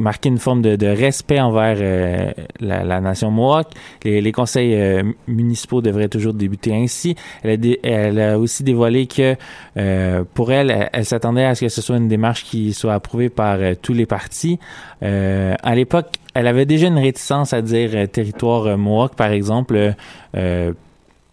[0.00, 2.30] marquait une forme de, de respect envers euh,
[2.60, 3.68] la, la nation Mohawk.
[4.04, 7.16] Les, les conseils euh, municipaux devraient toujours débuter ainsi.
[7.42, 9.34] Elle a, dé- elle a aussi dévoilé que
[9.78, 12.92] euh, pour elle, elle, elle s'attendait à ce que ce soit une démarche qui soit
[12.92, 14.58] approuvée par tous les partis.
[15.00, 19.94] À l'époque, elle avait déjà une réticence à dire territoire Mohawk, par exemple.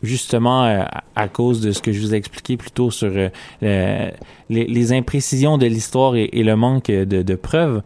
[0.06, 0.84] Justement euh,
[1.16, 4.10] à- cause de ce que je vous ai expliqué plus tôt sur euh,
[4.50, 7.82] les, imprécisions de l'histoire et, le manque de, preuves.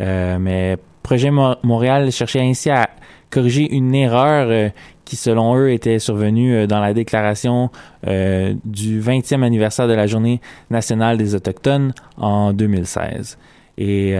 [0.00, 2.88] Euh, mais Projet Mo- Montréal cherchait ainsi à
[3.30, 4.70] corriger une erreur
[5.04, 7.70] qui, selon eux, était survenue dans la déclaration
[8.04, 13.36] du 20e anniversaire de la Journée nationale des Autochtones en 2016.
[13.78, 14.16] Et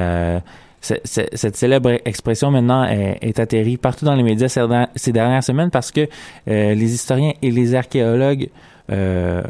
[1.04, 5.90] cette célèbre expression maintenant est, est atterrie partout dans les médias ces dernières- semaines parce
[5.90, 6.08] que
[6.48, 8.48] euh, les historiens et les archéologues
[8.90, 9.42] euh,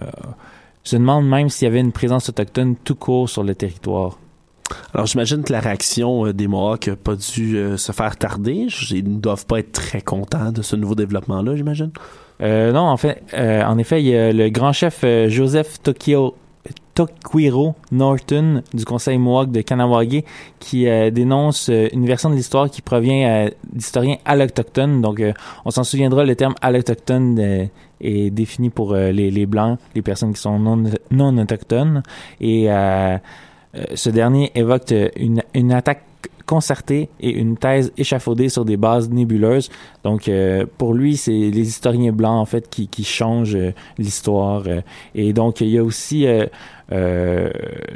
[0.83, 4.18] se demandent même s'il y avait une présence autochtone tout court sur le territoire.
[4.94, 8.66] Alors j'imagine que la réaction euh, des Mohawks n'a pas dû euh, se faire tarder.
[8.90, 11.90] Ils ne doivent pas être très contents de ce nouveau développement-là, j'imagine?
[12.42, 16.35] Euh, non, en fait, en effet, il y a le grand chef Joseph Tokyo,
[16.97, 20.25] Tokwiro Norton du Conseil Mohawk de Kanawagé
[20.59, 25.03] qui euh, dénonce euh, une version de l'histoire qui provient euh, d'historiens allochtones.
[25.03, 25.35] Donc, euh,
[25.67, 27.67] on s'en souviendra, le terme allochtone euh,
[28.01, 32.03] est défini pour les, les Blancs, les personnes qui sont non, non autochtones.
[32.41, 32.68] Et
[33.95, 36.03] ce dernier évoque une, une attaque
[36.47, 39.68] concertée et une thèse échafaudée sur des bases nébuleuses.
[40.05, 44.62] Donc, euh, pour lui, c'est les historiens blancs, en fait, qui, qui changent euh, l'histoire.
[44.66, 44.80] euh.
[45.14, 46.47] et donc, il y a aussi euh,
[46.92, 47.51] euh,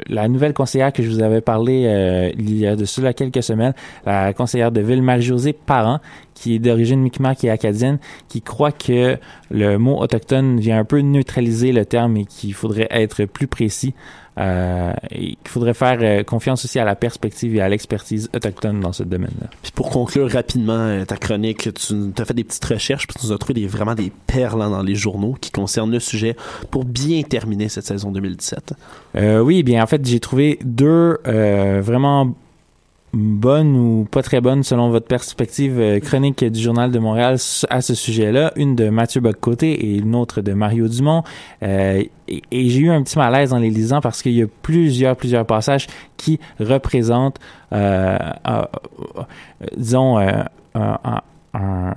[0.07, 3.41] la nouvelle conseillère que je vous avais parlé euh, il y a de cela quelques
[3.41, 3.73] semaines,
[4.05, 5.99] la conseillère de ville Marie-Josée Parent,
[6.33, 9.17] qui est d'origine Mi'kmaq et acadienne, qui croit que
[9.49, 13.93] le mot autochtone vient un peu neutraliser le terme et qu'il faudrait être plus précis.
[14.37, 18.79] Euh, et qu'il faudrait faire euh, confiance aussi à la perspective et à l'expertise autochtone
[18.79, 19.47] dans ce domaine-là.
[19.61, 23.27] Puis pour conclure rapidement euh, ta chronique, tu as fait des petites recherches puis tu
[23.27, 26.37] nous as trouvé des, vraiment des perles hein, dans les journaux qui concernent le sujet
[26.69, 28.73] pour bien terminer cette saison 2017.
[29.17, 32.33] Euh, oui, bien en fait j'ai trouvé deux vraiment
[33.13, 37.37] bonnes ou pas très bonnes selon votre perspective euh, chronique du Journal de Montréal
[37.69, 38.53] à ce sujet-là.
[38.55, 41.23] Une de Mathieu Boccoté et une autre de Mario Dumont.
[41.63, 44.47] Euh, et et j'ai eu un petit malaise en les lisant parce qu'il y a
[44.61, 47.39] plusieurs, plusieurs passages qui représentent,
[47.73, 48.63] euh, euh,
[49.17, 49.23] euh,
[49.75, 50.43] disons, euh,
[51.53, 51.93] un-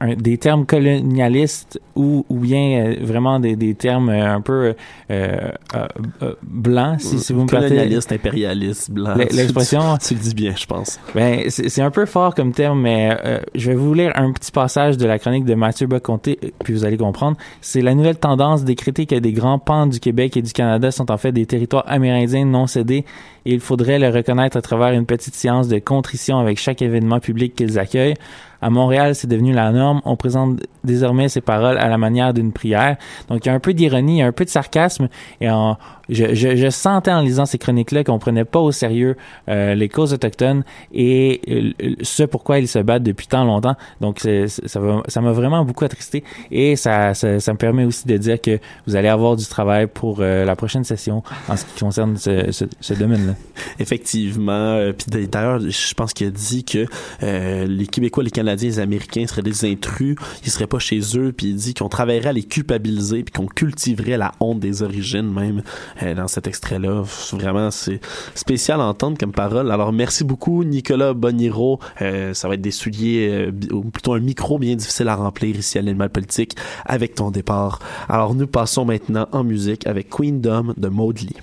[0.00, 4.74] un- des termes colonialistes ou, ou bien euh, vraiment des, des termes euh, un peu
[5.10, 7.74] euh, euh, blancs, si, si vous me permettez.
[7.76, 9.14] Colonialiste, impérialiste, blanc.
[9.16, 9.80] L'expression.
[10.00, 10.98] Tu, tu le dis bien, je pense.
[11.14, 14.50] Ben, c'est un peu fort comme terme, mais euh, je vais vous lire un petit
[14.52, 17.36] passage de la chronique de Mathieu Boconté, puis vous allez comprendre.
[17.60, 21.10] C'est la nouvelle tendance décréter que des grands pans du Québec et du Canada sont
[21.10, 23.04] en fait des territoires amérindiens non cédés,
[23.46, 27.20] et il faudrait le reconnaître à travers une petite séance de contrition avec chaque événement
[27.20, 28.14] public qu'ils accueillent.
[28.60, 30.00] À Montréal, c'est devenu la norme.
[30.04, 32.96] On présente désormais ces paroles à la manière d'une prière.
[33.28, 35.08] Donc, il y a un peu d'ironie, un peu de sarcasme.
[35.40, 35.76] Et en,
[36.08, 39.16] je, je, je sentais en lisant ces chroniques-là qu'on prenait pas au sérieux
[39.48, 43.76] euh, les causes autochtones et euh, ce pourquoi ils se battent depuis tant longtemps.
[44.00, 46.24] Donc, c'est- ça m'a vraiment beaucoup attristé.
[46.50, 49.86] Et ça, ça, ça me permet aussi de dire que vous allez avoir du travail
[49.86, 53.34] pour euh, la prochaine session en ce qui concerne ce, ce, ce domaine-là.
[53.78, 54.52] Effectivement.
[54.52, 56.86] Euh, Puis d'ailleurs, je pense qu'il a dit que
[57.22, 60.16] euh, les Québécois, les Canadiens, les Américains seraient des intrus.
[60.44, 61.32] Ils seraient pas chez eux.
[61.36, 65.32] Puis il dit qu'on travaillerait à les culpabiliser puis qu'on cultiverait la honte des origines
[65.32, 65.62] même
[66.02, 67.02] euh, dans cet extrait-là.
[67.32, 68.00] Vraiment, c'est
[68.34, 69.70] spécial à entendre comme parole.
[69.70, 71.78] Alors merci beaucoup Nicolas Boniro.
[72.02, 75.56] Euh, ça va être des souliers, euh, ou plutôt un micro bien difficile à remplir
[75.56, 77.78] ici à l'animal politique avec ton départ.
[78.08, 81.34] Alors nous passons maintenant en musique avec Queendom de Maudley.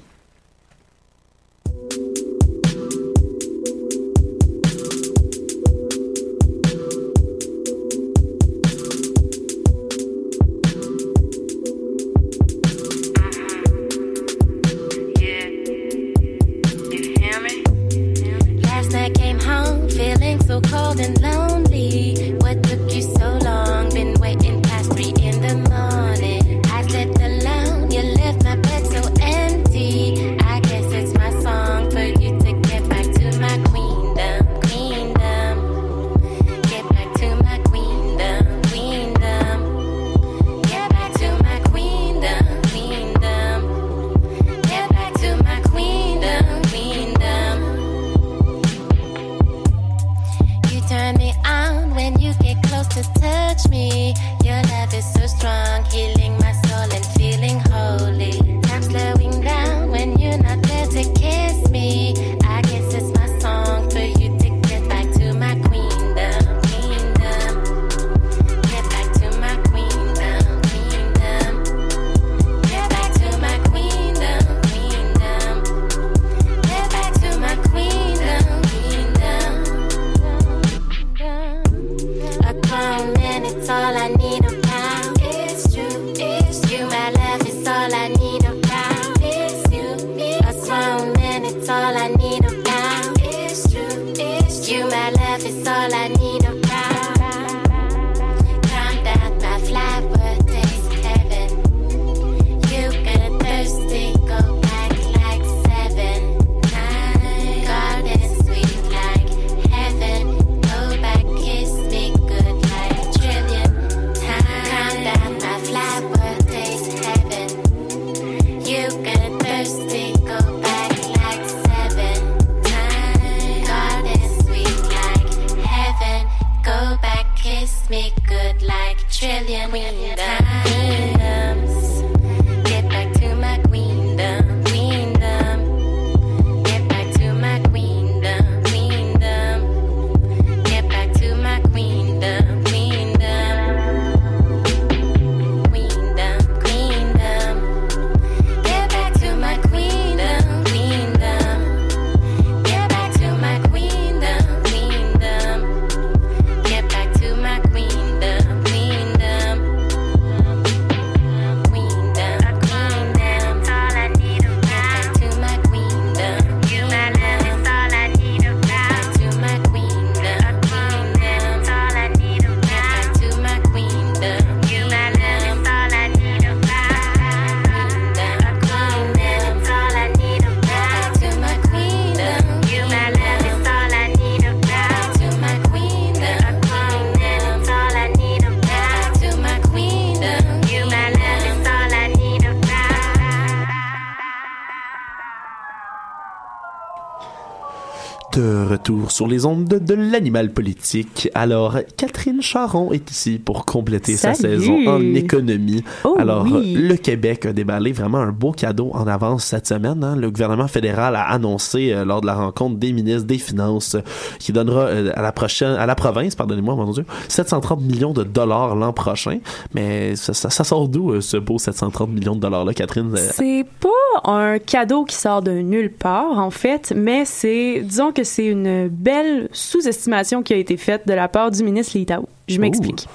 [199.12, 201.30] Retour sur les ondes de, de l'animal politique.
[201.34, 205.84] Alors, Catherine Charon est ici pour compléter sa saison en économie.
[206.04, 206.74] Oh Alors, oui.
[206.74, 210.04] le Québec a déballé vraiment un beau cadeau en avance cette semaine.
[210.04, 210.16] hein.
[210.16, 214.02] Le gouvernement fédéral a annoncé euh, lors de la rencontre des ministres des Finances euh,
[214.40, 218.24] qui donnera euh, à la prochaine, à la province, pardonnez-moi, mon Dieu, 730 millions de
[218.24, 219.40] dollars l'an prochain.
[219.74, 223.14] Mais ça, ça- ça sort d'où euh, ce beau 730 millions de dollars là, Catherine?
[223.16, 228.24] C'est pas un cadeau qui sort de nulle part, en fait, mais c'est, disons que
[228.24, 232.28] c'est une belle sous-estimation qui a été faite de la part du ministre Litao.
[232.48, 233.08] Je m'explique.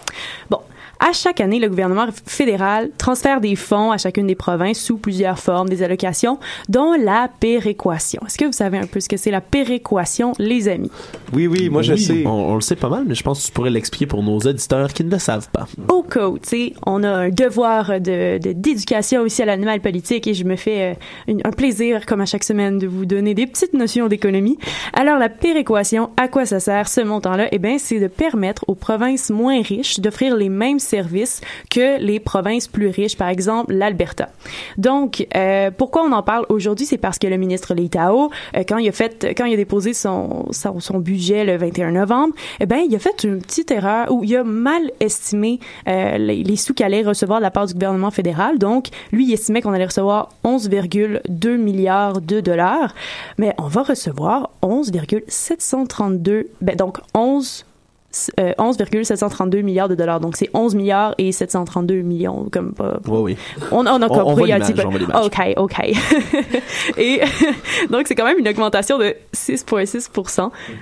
[0.50, 0.60] Bon.
[1.08, 5.38] À chaque année, le gouvernement fédéral transfère des fonds à chacune des provinces sous plusieurs
[5.38, 8.20] formes, des allocations, dont la péréquation.
[8.26, 10.90] Est-ce que vous savez un peu ce que c'est la péréquation, les amis?
[11.32, 12.26] Oui, oui, moi je Oui, sais.
[12.26, 14.38] On, on le sait pas mal, mais je pense que tu pourrais l'expliquer pour nos
[14.38, 15.68] auditeurs qui ne le savent pas.
[15.90, 19.80] au cas où, tu sais, on a un devoir de de- d'éducation aussi à l'animal
[19.80, 20.94] politique et je me fais euh,
[21.28, 24.58] une- un plaisir, comme à chaque semaine, de vous donner des petites notions d'économie.
[24.92, 27.46] Alors, la péréquation, à quoi ça sert ce montant-là?
[27.52, 30.95] Eh bien, c'est de permettre aux provinces moins riches d'offrir les mêmes services
[31.70, 34.28] que les provinces plus riches, par exemple l'Alberta.
[34.78, 36.86] Donc, euh, pourquoi on en parle aujourd'hui?
[36.86, 39.92] C'est parce que le ministre Leitao, euh, quand il a fait, quand il a déposé
[39.92, 44.24] son, son, budget le 21 novembre, eh ben, il a fait une petite erreur où
[44.24, 47.74] il a mal estimé euh, les, les sous qu'il allait recevoir de la part du
[47.74, 48.58] gouvernement fédéral.
[48.58, 52.94] Donc, lui, il estimait qu'on allait recevoir 11,2 milliards de dollars,
[53.38, 57.64] mais on va recevoir 11,732, ben, donc 11
[58.40, 60.20] euh, 11,732 milliards de dollars.
[60.20, 62.98] Donc, c'est 11 milliards et 732 millions, comme pas.
[63.08, 63.36] Oui, oui.
[63.72, 64.82] On, on a On- on compris voit un petit peu.
[64.86, 65.24] on.
[65.26, 65.78] OK, OK.
[66.98, 67.20] et
[67.90, 70.08] donc, c'est quand même une augmentation de 6,6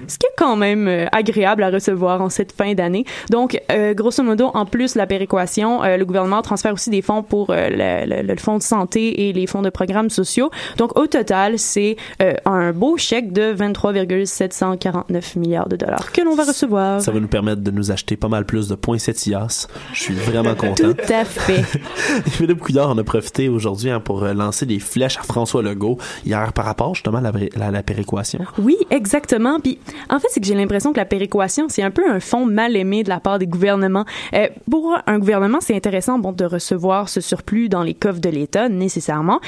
[0.07, 3.05] ce qui est quand même euh, agréable à recevoir en cette fin d'année.
[3.31, 7.03] Donc, euh, grosso modo, en plus de la péréquation, euh, le gouvernement transfère aussi des
[7.03, 10.51] fonds pour euh, le, le- le fonds de santé et les fonds de programmes sociaux.
[10.77, 16.35] Donc, au total, c'est euh, un beau chèque de 23,749 milliards de dollars que l'on
[16.35, 17.01] va recevoir.
[17.01, 19.67] Ça va nous permettre de nous acheter pas mal plus de poinsettias.
[19.93, 20.93] Je suis vraiment content.
[20.93, 21.63] Tout à fait.
[22.29, 25.99] Philippe Couillard en a profité aujourd'hui hein, pour euh, lancer des flèches à François Legault
[26.25, 28.41] hier par rapport justement à la, la, la péréquation.
[28.59, 29.59] Oui, exactement.
[29.61, 29.79] Puis,
[30.11, 32.77] en fait, c'est que j'ai l'impression que la péréquation, c'est un peu un fonds mal
[32.77, 34.05] aimé de la part des gouvernements.
[34.35, 38.31] Euh, pour un gouvernement, c'est intéressant, bon, de recevoir ce surplus dans les coffres de
[38.31, 39.41] l'État, nécessairement.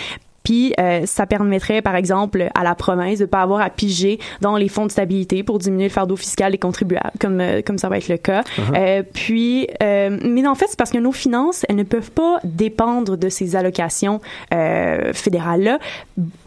[0.47, 4.57] Puis euh, ça permettrait, par exemple, à la province de pas avoir à piger dans
[4.57, 7.89] les fonds de stabilité pour diminuer le fardeau fiscal des contribuables, comme euh, comme ça
[7.89, 8.43] va être le cas.
[8.43, 8.77] Uh-huh.
[8.77, 12.39] Euh, puis, euh, mais en fait, c'est parce que nos finances, elles ne peuvent pas
[12.45, 14.21] dépendre de ces allocations
[14.55, 15.81] euh, fédérales-là.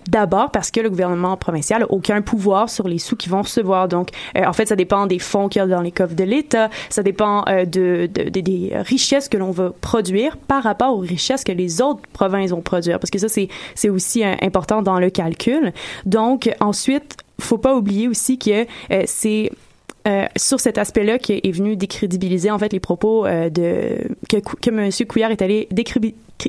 [0.07, 3.87] D'abord parce que le gouvernement provincial a aucun pouvoir sur les sous qu'ils vont recevoir.
[3.87, 6.23] Donc, euh, en fait, ça dépend des fonds qu'il y a dans les coffres de
[6.23, 10.95] l'État, ça dépend euh, de, de- de- des richesses que l'on va produire par rapport
[10.95, 12.99] aux richesses que les autres provinces vont produire.
[12.99, 15.73] Parce que ça, c'est c'est aussi euh, important dans le calcul.
[16.05, 19.51] Donc, ensuite, faut pas oublier aussi que euh, c'est
[20.07, 23.97] euh, sur cet aspect-là qui est venu décrédibiliser en fait les propos euh, de
[24.29, 24.89] que, que M.
[25.07, 25.67] Couillard est allé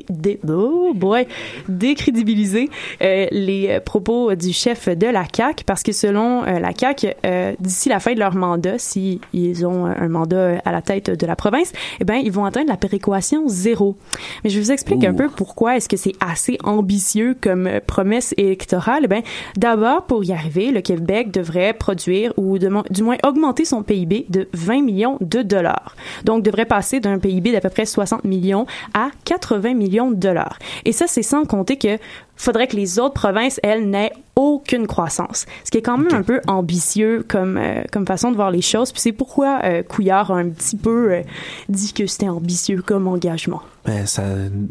[0.09, 1.27] dé- oh boy,
[1.67, 2.69] décrédibiliser
[3.01, 7.17] euh, les propos du chef de la CAC parce que selon la CAC
[7.59, 11.25] d'ici la fin de leur mandat si ils ont un mandat à la tête de
[11.25, 13.97] la province eh ben ils vont atteindre la péréquation zéro.
[14.45, 19.01] Mais je vous explique un peu pourquoi est-ce que c'est assez ambitieux comme promesse électorale.
[19.03, 19.23] Eh ben
[19.57, 24.25] d'abord pour y arriver le Québec devrait produire ou de du moins augmenter son PIB
[24.29, 25.95] de 20 millions de dollars.
[26.23, 30.57] Donc devrait passer d'un PIB d'à peu près 60 millions à 80 millions de dollars.
[30.85, 31.97] Et ça c'est sans compter que
[32.41, 35.45] faudrait que les autres provinces, elles, n'aient aucune croissance.
[35.63, 38.61] Ce qui est quand même un peu ambitieux comme, euh, comme façon de voir les
[38.61, 38.91] choses.
[38.91, 41.21] Puis c'est pourquoi euh, Couillard a un petit peu euh,
[41.69, 43.61] dit que c'était ambitieux comme engagement.
[43.85, 44.23] Ben, ça,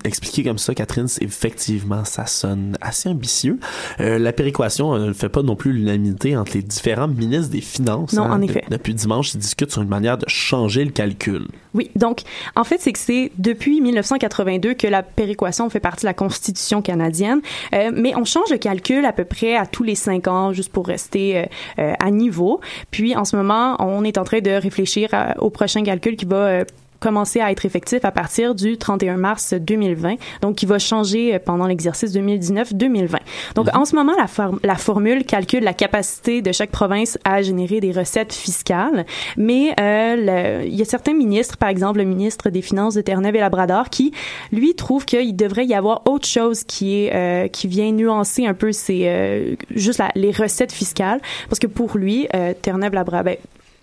[0.04, 3.58] expliqué comme ça, Catherine, effectivement, ça sonne assez ambitieux.
[3.98, 8.12] La péréquation ne fait pas non plus l'unanimité entre les différents ministres des Finances.
[8.12, 8.36] Non, hein.
[8.36, 8.62] en De- effet.
[8.70, 11.48] depuis dimanche, ils discutent sur une manière de changer le calcul.
[11.74, 12.20] Oui, donc
[12.54, 16.80] en fait, c'est que c'est depuis 1982 que la péréquation fait partie de la Constitution
[16.80, 17.40] canadienne,
[17.74, 20.72] Euh, mais on change le calcul à peu près à tous les cinq ans, juste
[20.72, 21.44] pour rester euh,
[21.78, 22.60] euh, à niveau.
[22.90, 26.64] Puis en ce moment, on est en train de réfléchir au prochain calcul qui va
[27.00, 31.38] commencer à être effectif à partir du 31 mars 2020, donc qui va changer euh,
[31.44, 33.16] pendant l'exercice 2019-2020.
[33.54, 37.42] Donc en ce moment, la, for- la formule calcule la capacité de chaque province à
[37.42, 42.04] générer des recettes fiscales, mais euh, le- il y a certains ministres, par exemple le
[42.04, 44.12] ministre des Finances de Terre-Neuve et Labrador, qui
[44.52, 48.54] lui trouve qu'il devrait y avoir autre chose qui est euh, qui vient nuancer un
[48.54, 53.24] peu ces euh, juste la- les recettes fiscales, parce que pour lui, euh, Terre-Neuve, Labrador,
[53.24, 53.36] ben,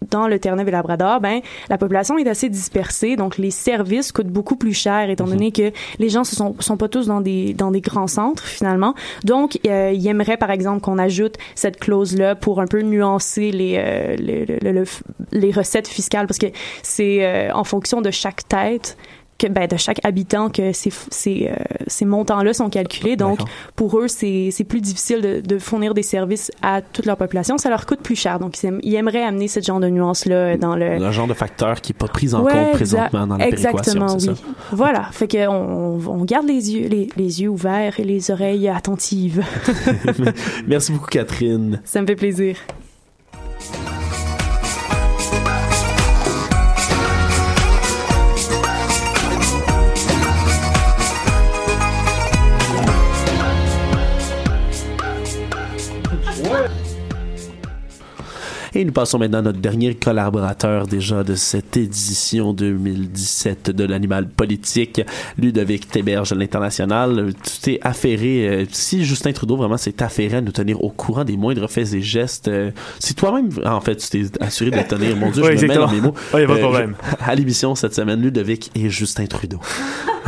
[0.10, 4.28] dans le Terre-Neuve et Labrador, ben la population est assez dispersée, donc les services coûtent
[4.28, 7.54] beaucoup plus cher étant donné que les gens ne sont, sont pas tous dans des
[7.54, 8.94] dans des grands centres finalement.
[9.24, 13.52] Donc euh, il aimerait par exemple qu'on ajoute cette clause là pour un peu nuancer
[13.52, 14.84] les euh, le- le- le-
[15.32, 16.48] les recettes fiscales parce que
[16.84, 18.98] c'est euh, en fonction de chaque tête
[19.38, 21.56] que ben, de chaque habitant que ces ces, euh,
[21.88, 23.16] ces montants-là sont calculés.
[23.16, 23.40] Donc
[23.76, 27.58] pour eux c'est plus difficile de, de fournir des services à toute leur population.
[27.58, 28.40] Ça leur coûte plus cher.
[28.40, 31.28] Donc ils, aiment- ils aimeraient amener ce genre de nuance là dans le Un genre
[31.28, 34.30] de facteur qui est pas pris en Ouais, compte présentement dans la Exactement, oui.
[34.72, 35.04] Voilà.
[35.12, 39.44] Fait que on, garde les yeux, les, les yeux ouverts et les oreilles attentives.
[39.66, 40.14] ça?
[40.68, 41.82] Merci beaucoup, Catherine.
[41.86, 42.58] Ça me fait plaisir.
[58.80, 64.28] Et nous passons maintenant à notre dernier collaborateur déjà de cette édition 2017 de l'animal
[64.30, 65.02] politique,
[65.40, 67.34] Ludovic Théberge de l'International.
[67.44, 71.24] Tu t'es affairé, euh, si Justin Trudeau vraiment s'est affairé à nous tenir au courant
[71.24, 72.70] des moindres faits et gestes, euh,
[73.00, 75.74] si toi-même, en fait, tu t'es assuré de tenir, mon Dieu, Ouais, je me mets
[75.76, 75.92] dans exactement.
[75.96, 76.14] mes mots.
[76.30, 76.96] A pas de Euh, problème.
[77.20, 79.60] à l'émission cette semaine, Ludovic et Justin Trudeau.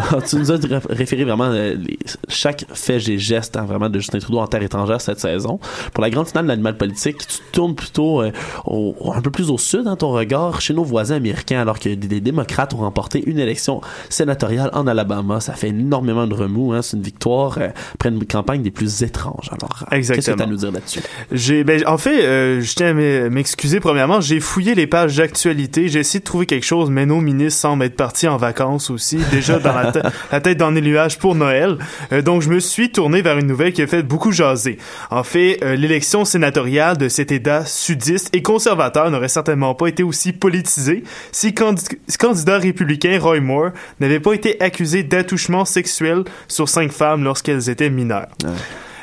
[0.09, 3.89] Alors, tu nous as ré- référé vraiment euh, les- chaque fait et geste hein, vraiment
[3.89, 5.59] de Justin Trudeau en terre étrangère cette saison.
[5.93, 8.31] Pour la grande finale de l'animal politique, tu tournes plutôt euh,
[8.65, 11.89] au- un peu plus au sud dans ton regard chez nos voisins américains alors que
[11.93, 15.39] des, démocrates ont remporté une élection sénatoriale en Alabama.
[15.39, 16.73] Ça fait énormément de remous.
[16.73, 16.81] Hein.
[16.81, 19.49] C'est une victoire euh, après une campagne des plus étranges.
[19.51, 20.99] Alors, euh, qu'est-ce que tu as à nous dire là-dessus?
[21.31, 24.21] J'ai, ben, en fait, euh, je tiens à m'e- m'excuser premièrement.
[24.21, 25.87] J'ai fouillé les pages d'actualité.
[25.87, 29.19] J'ai essayé de trouver quelque chose, mais nos ministres semblent être partis en vacances aussi,
[29.31, 29.99] déjà dans la, te-
[30.31, 31.77] la tête dans les nuages pour Noël.
[32.11, 34.77] Euh, donc, je me suis tourné vers une nouvelle qui a fait beaucoup jaser.
[35.11, 40.33] En fait, l'élection sénatoriale de cet État sudiste et conservateur n'aurait certainement pas été aussi
[40.33, 43.69] politisée si candi- candidat républicain Roy Moore
[43.99, 48.27] n'avait pas été accusé d'attouchement sexuel sur cinq femmes lorsqu'elles étaient mineures.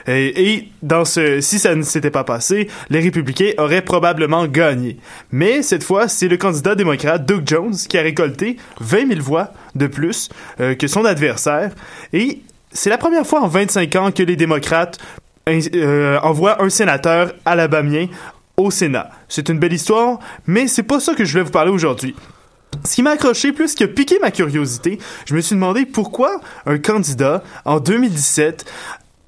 [0.09, 4.99] Et, et dans ce, si ça ne s'était pas passé, les républicains auraient probablement gagné.
[5.33, 9.53] Mais cette fois, c'est le candidat démocrate Doug Jones qui a récolté 20 000 voix
[9.75, 10.29] de plus
[10.61, 11.73] euh, que son adversaire.
[12.13, 14.99] Et c'est la première fois en 25 ans que les démocrates
[15.49, 18.07] euh, envoient un sénateur alabamien
[18.57, 19.11] au Sénat.
[19.29, 22.15] C'est une belle histoire, mais c'est pas ça que je voulais vous parler aujourd'hui.
[22.85, 26.79] Ce qui m'a accroché plus que piqué ma curiosité, je me suis demandé pourquoi un
[26.79, 28.65] candidat en 2017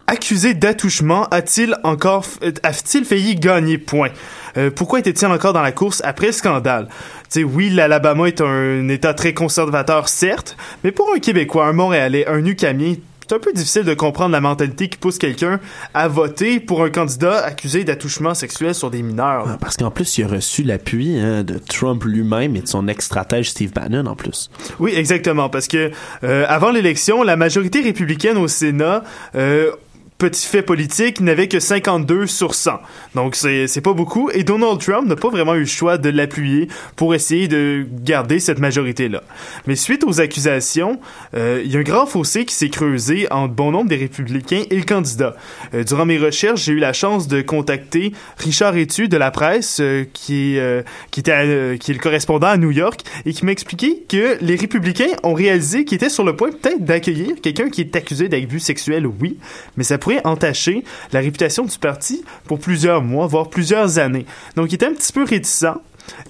[0.07, 4.09] accusé d'attouchement a-t-il encore f- a-t-il failli gagner point?
[4.57, 6.89] Euh, Pourquoi était-il encore dans la course après le scandale?
[7.31, 11.75] Tu sais, oui, l'Alabama est un État très conservateur, certes, mais pour un Québécois, un
[11.75, 12.95] Montréalais, un Ucamien,
[13.29, 15.61] c'est un peu difficile de comprendre la mentalité qui pousse quelqu'un
[15.93, 19.47] à voter pour un candidat accusé d'attouchement sexuel sur des mineurs.
[19.47, 19.59] là.
[19.61, 23.51] Parce qu'en plus, il a reçu l'appui hein, de Trump lui-même et de son ex-stratège
[23.51, 24.49] Steve Bannon en plus.
[24.79, 25.91] Oui, exactement, parce que
[26.25, 29.05] euh, avant l'élection, la majorité républicaine au Sénat,
[29.35, 29.73] euh,
[30.19, 32.81] petit fait politique, n'avait que 52 sur 100.
[33.15, 36.69] Donc c'est pas beaucoup, et Donald Trump n'a pas vraiment eu le choix de l'appuyer
[36.97, 39.23] pour essayer de garder cette majorité-là.
[39.69, 40.99] Mais suite aux accusations,
[41.35, 44.65] euh, il y a un grand fossé qui s'est creusé entre bon nombre des républicains
[44.71, 45.37] et le candidat.
[45.75, 49.79] Euh, durant mes recherches, j'ai eu la chance de contacter Richard Etu de la presse,
[49.81, 53.33] euh, qui, euh, qui, était à- euh, qui est le correspondant à New York, et
[53.33, 57.37] qui m'a expliqué que les républicains ont réalisé qu'ils étaient sur le point peut-être d'accueillir
[57.41, 59.39] quelqu'un qui est accusé d'abus sexuel, oui,
[59.77, 64.27] mais ça entacher la réputation du parti pour plusieurs mois, voire plusieurs années.
[64.57, 65.81] Donc, ils étaient un petit peu réticents.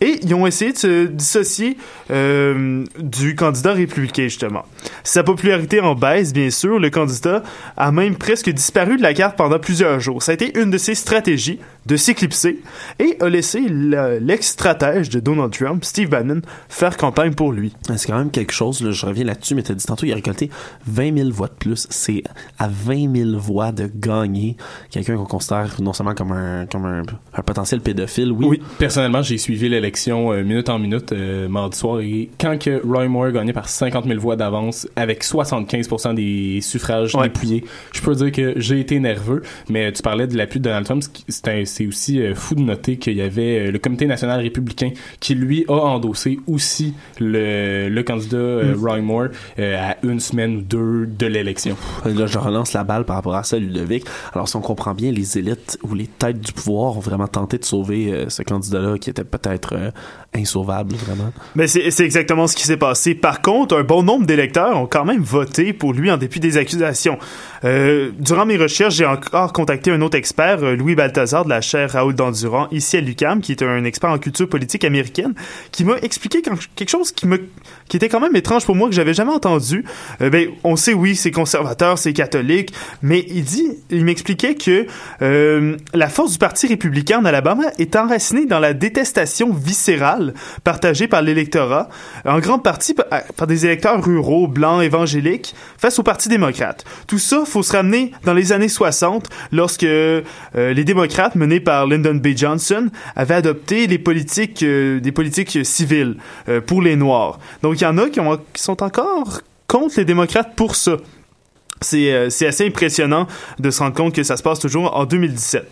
[0.00, 1.76] Et ils ont essayé de se dissocier
[2.10, 4.64] euh, du candidat républicain, justement.
[5.04, 6.78] Sa popularité en baisse, bien sûr.
[6.78, 7.42] Le candidat
[7.76, 10.22] a même presque disparu de la carte pendant plusieurs jours.
[10.22, 12.60] Ça a été une de ses stratégies de s'éclipser
[12.98, 17.72] et a laissé le- l'ex-stratège de Donald Trump, Steve Bannon, faire campagne pour lui.
[17.96, 20.12] C'est quand même quelque chose, là, je reviens là-dessus, mais tu as dit tantôt, il
[20.12, 20.50] a récolté
[20.86, 21.86] 20 000 voix de plus.
[21.90, 22.22] C'est
[22.58, 24.56] à 20 000 voix de gagner
[24.90, 27.02] quelqu'un qu'on considère non seulement comme un, comme un,
[27.34, 28.46] un potentiel pédophile, oui.
[28.48, 32.80] Oui, personnellement, j'ai suivi l'élection euh, minute en minute euh, mardi soir et quand que
[32.86, 37.24] Roy Moore gagnait par 50 000 voix d'avance avec 75% des suffrages Ouais.
[37.24, 40.84] dépouillés, je peux dire que j'ai été nerveux, mais tu parlais de l'appui de Donald
[40.84, 44.06] Trump, c'est un- c'est aussi euh, fou de noter qu'il y avait euh, le comité
[44.06, 48.84] national républicain qui lui a endossé aussi le, le candidat euh, Mm.
[48.84, 51.76] Roy Moore euh, à une semaine ou deux de l'élection.
[52.04, 54.04] Là, je relance la balle par rapport à ça, Ludovic.
[54.32, 57.58] Alors, si on comprend bien, les élites ou les têtes du pouvoir ont vraiment tenté
[57.58, 59.90] de sauver euh, ce candidat-là qui était peut-être euh,
[60.34, 61.32] insauvable, vraiment.
[61.54, 63.14] Mais c'est exactement ce qui s'est passé.
[63.14, 66.56] Par contre, un bon nombre d'électeurs ont quand même voté pour lui en dépit des
[66.56, 67.18] accusations.
[67.64, 71.90] Euh, durant mes recherches, j'ai encore contacté un autre expert, Louis Balthazar de la cher
[71.90, 75.34] Raoul Dandurand, ici à l'UQAM, qui est un expert en culture politique américaine,
[75.70, 79.32] qui m'a expliqué quelque chose qui était quand même étrange pour moi que j'avais jamais
[79.32, 79.84] entendu.
[80.20, 84.86] Euh, ben, on sait oui, c'est conservateur, c'est catholique, mais il dit, il m'expliquait que
[85.22, 91.08] euh, la force du Parti républicain en Alabama est enracinée dans la détestation viscérale partagée
[91.08, 91.88] par l'électorat,
[92.24, 93.06] en grande partie par,
[93.36, 96.84] par des électeurs ruraux, blancs, évangéliques, face au Parti démocrate.
[97.06, 100.22] Tout ça, faut se ramener dans les années 60, lorsque euh,
[100.54, 102.28] les démocrates, par Lyndon B.
[102.36, 106.16] Johnson, avaient adopté les politiques, euh, des politiques civiles
[106.48, 107.38] euh, pour les Noirs.
[107.62, 110.96] Donc, il y en a qui, ont, qui sont encore contre les démocrates pour ça.
[111.80, 113.26] C'est euh, c'est assez impressionnant
[113.58, 115.64] de se rendre compte que ça se passe toujours en 2017.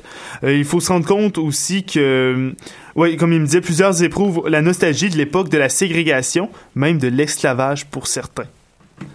[0.45, 2.55] Euh, il faut se rendre compte aussi que,
[2.95, 6.99] ouais, comme il me disait, plusieurs éprouvent la nostalgie de l'époque de la ségrégation, même
[6.99, 8.47] de l'esclavage pour certains.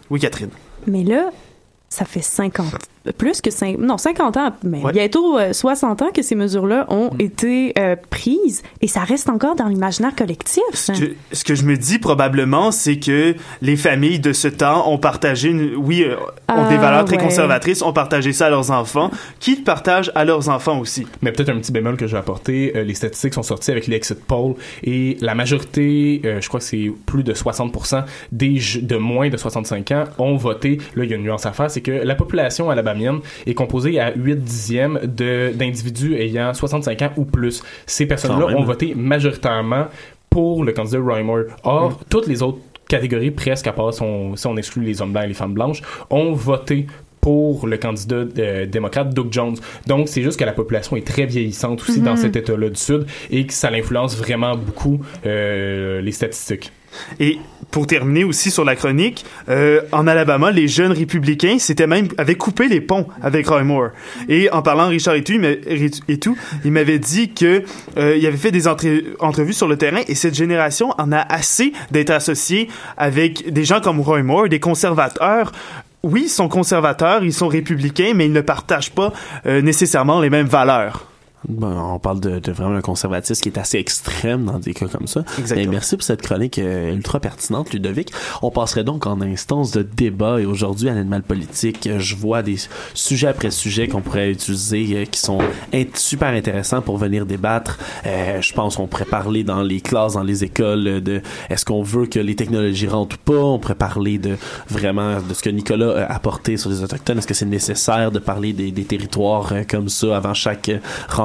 [0.09, 0.49] Oui, Catherine.
[0.85, 1.29] Mais là,
[1.87, 2.73] ça fait 50,
[3.17, 4.91] plus que 5, non, 50 ans, mais Ouais.
[4.91, 9.55] bientôt euh, 60 ans que ces mesures-là ont été euh, prises et ça reste encore
[9.55, 10.61] dans l'imaginaire collectif.
[10.71, 14.97] Que- ce que je me dis probablement, c'est que les familles de ce temps ont
[14.99, 16.15] partagé, une- oui, euh,
[16.49, 17.23] ont des Ah, valeurs très ouais.
[17.23, 21.07] conservatrices, ont partagé ça à leurs enfants, qui le partagent à leurs enfants aussi.
[21.21, 24.19] Mais peut-être un petit bémol que j'ai apporté, euh, les statistiques sont sorties avec l'exit
[24.23, 28.97] poll et la majorité, euh, je crois que c'est plus de 60% des je- de
[28.97, 30.77] moins de 65 ans ont voté.
[30.95, 32.69] Là, il y a une nuance à faire, c'est que la population
[33.45, 37.63] est composée à 8 dixièmes de- d'individus ayant 65 ans ou plus.
[37.85, 39.85] Ces personnes-là ont voté majoritairement
[40.29, 41.43] pour le candidat Roy Moore.
[41.63, 45.11] Or, toutes les autres catégories, presque à part si on, si on exclut les hommes
[45.13, 46.87] blancs et les femmes blanches, ont voté
[47.21, 49.55] pour le candidat euh, démocrate Doug Jones.
[49.85, 53.05] Donc, c'est juste que la population est très vieillissante aussi dans cet État-là du Sud
[53.29, 56.71] et que ça l'influence vraiment beaucoup euh, les statistiques.
[57.19, 57.37] Et
[57.71, 62.35] pour terminer aussi sur la chronique, euh, en Alabama, les jeunes républicains s'étaient même avaient
[62.35, 63.89] coupé les ponts avec Roy Moore.
[64.29, 66.19] Et en parlant Richard et tout, et
[66.65, 67.63] il m'avait dit que
[67.97, 68.87] euh, il avait fait des entre-
[69.19, 72.67] entrevues sur le terrain et cette génération en a assez d'être associée
[72.97, 75.51] avec des gens comme Roy Moore, des conservateurs.
[76.03, 79.13] Oui, ils sont conservateurs, ils sont républicains, mais ils ne partagent pas
[79.45, 81.10] euh, nécessairement les mêmes valeurs.
[81.47, 84.87] Ben, on parle de, de vraiment un conservatisme qui est assez extrême dans des cas
[84.87, 85.21] comme ça.
[85.39, 85.59] Exactement.
[85.59, 88.11] Mais merci pour cette chronique euh, ultra pertinente, Ludovic.
[88.41, 92.43] On passerait donc en instance de débat et aujourd'hui à l'animal politique, euh, je vois
[92.43, 92.57] des
[92.93, 95.39] sujets après sujets qu'on pourrait utiliser euh, qui sont
[95.73, 97.79] int- super intéressants pour venir débattre.
[98.05, 101.81] Euh, je pense qu'on pourrait parler dans les classes, dans les écoles de est-ce qu'on
[101.81, 103.43] veut que les technologies rentrent ou pas.
[103.43, 104.37] On pourrait parler de
[104.69, 107.17] vraiment de ce que Nicolas a apporté sur les autochtones.
[107.17, 110.77] Est-ce que c'est nécessaire de parler des, des territoires comme ça avant chaque euh,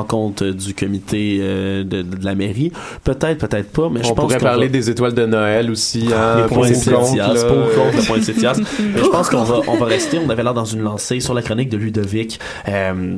[0.07, 2.73] rencontre du comité euh, de, de la mairie
[3.05, 3.89] Peut-être, peut-être pas.
[3.91, 6.09] Mais je On pense pourrait qu'on parler va- des étoiles de Noël aussi.
[6.15, 6.69] Hein, les points
[8.97, 11.43] je pense qu'on va, on va rester, on avait l'air dans une lancée sur la
[11.43, 12.39] chronique de Ludovic.
[12.69, 13.17] Euh,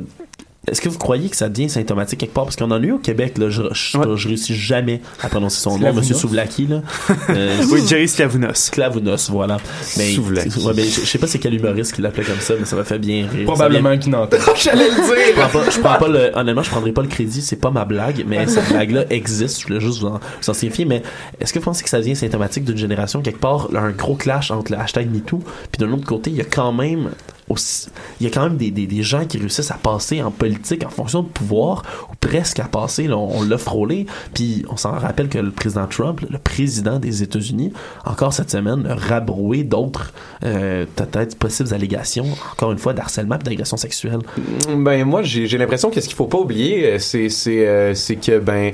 [0.69, 2.45] est-ce que vous croyez que ça devient symptomatique quelque part?
[2.45, 5.61] Parce qu'on en a eu au Québec, là, je, je, je réussis jamais à prononcer
[5.61, 5.93] son nom.
[5.93, 6.81] Monsieur Souvlaki, là.
[7.29, 8.53] Euh, Oui, Jerry Slavounos.
[8.55, 9.57] Slavounos, voilà.
[9.97, 10.59] Mais, Souvlaki.
[10.65, 12.75] ouais, mais je, je sais pas c'est quel humoriste qui l'appelait comme ça, mais ça
[12.75, 13.45] m'a fait bien rire.
[13.45, 14.37] Probablement qu'il n'entend.
[14.55, 15.35] J'allais le Je dire.
[15.47, 17.85] prends pas, je prends pas le, honnêtement, je prendrai pas le crédit, c'est pas ma
[17.85, 21.03] blague, mais cette blague-là existe, je voulais juste vous en, vous en signifier, mais
[21.39, 24.15] est-ce que vous pensez que ça devient symptomatique d'une génération, quelque part, là, un gros
[24.15, 25.39] clash entre le hashtag MeToo,
[25.71, 27.09] puis de l'autre côté, il y a quand même
[28.19, 30.89] il y a quand même des, des, gens qui réussissent à passer en politique en
[30.89, 35.39] fonction de pouvoir, ou presque à passer, on, l'a frôlé, puis on s'en rappelle que
[35.39, 37.73] le président Trump, le président des États-Unis,
[38.05, 43.43] encore cette semaine, a rabroué d'autres, euh, peut-être possibles allégations, encore une fois, d'harcèlement et
[43.43, 44.19] d'agression sexuelle.
[44.75, 47.29] Ben moi j'ai l'impression que ce qu'il faut pas oublier euh, c'est
[47.67, 48.71] euh, que ben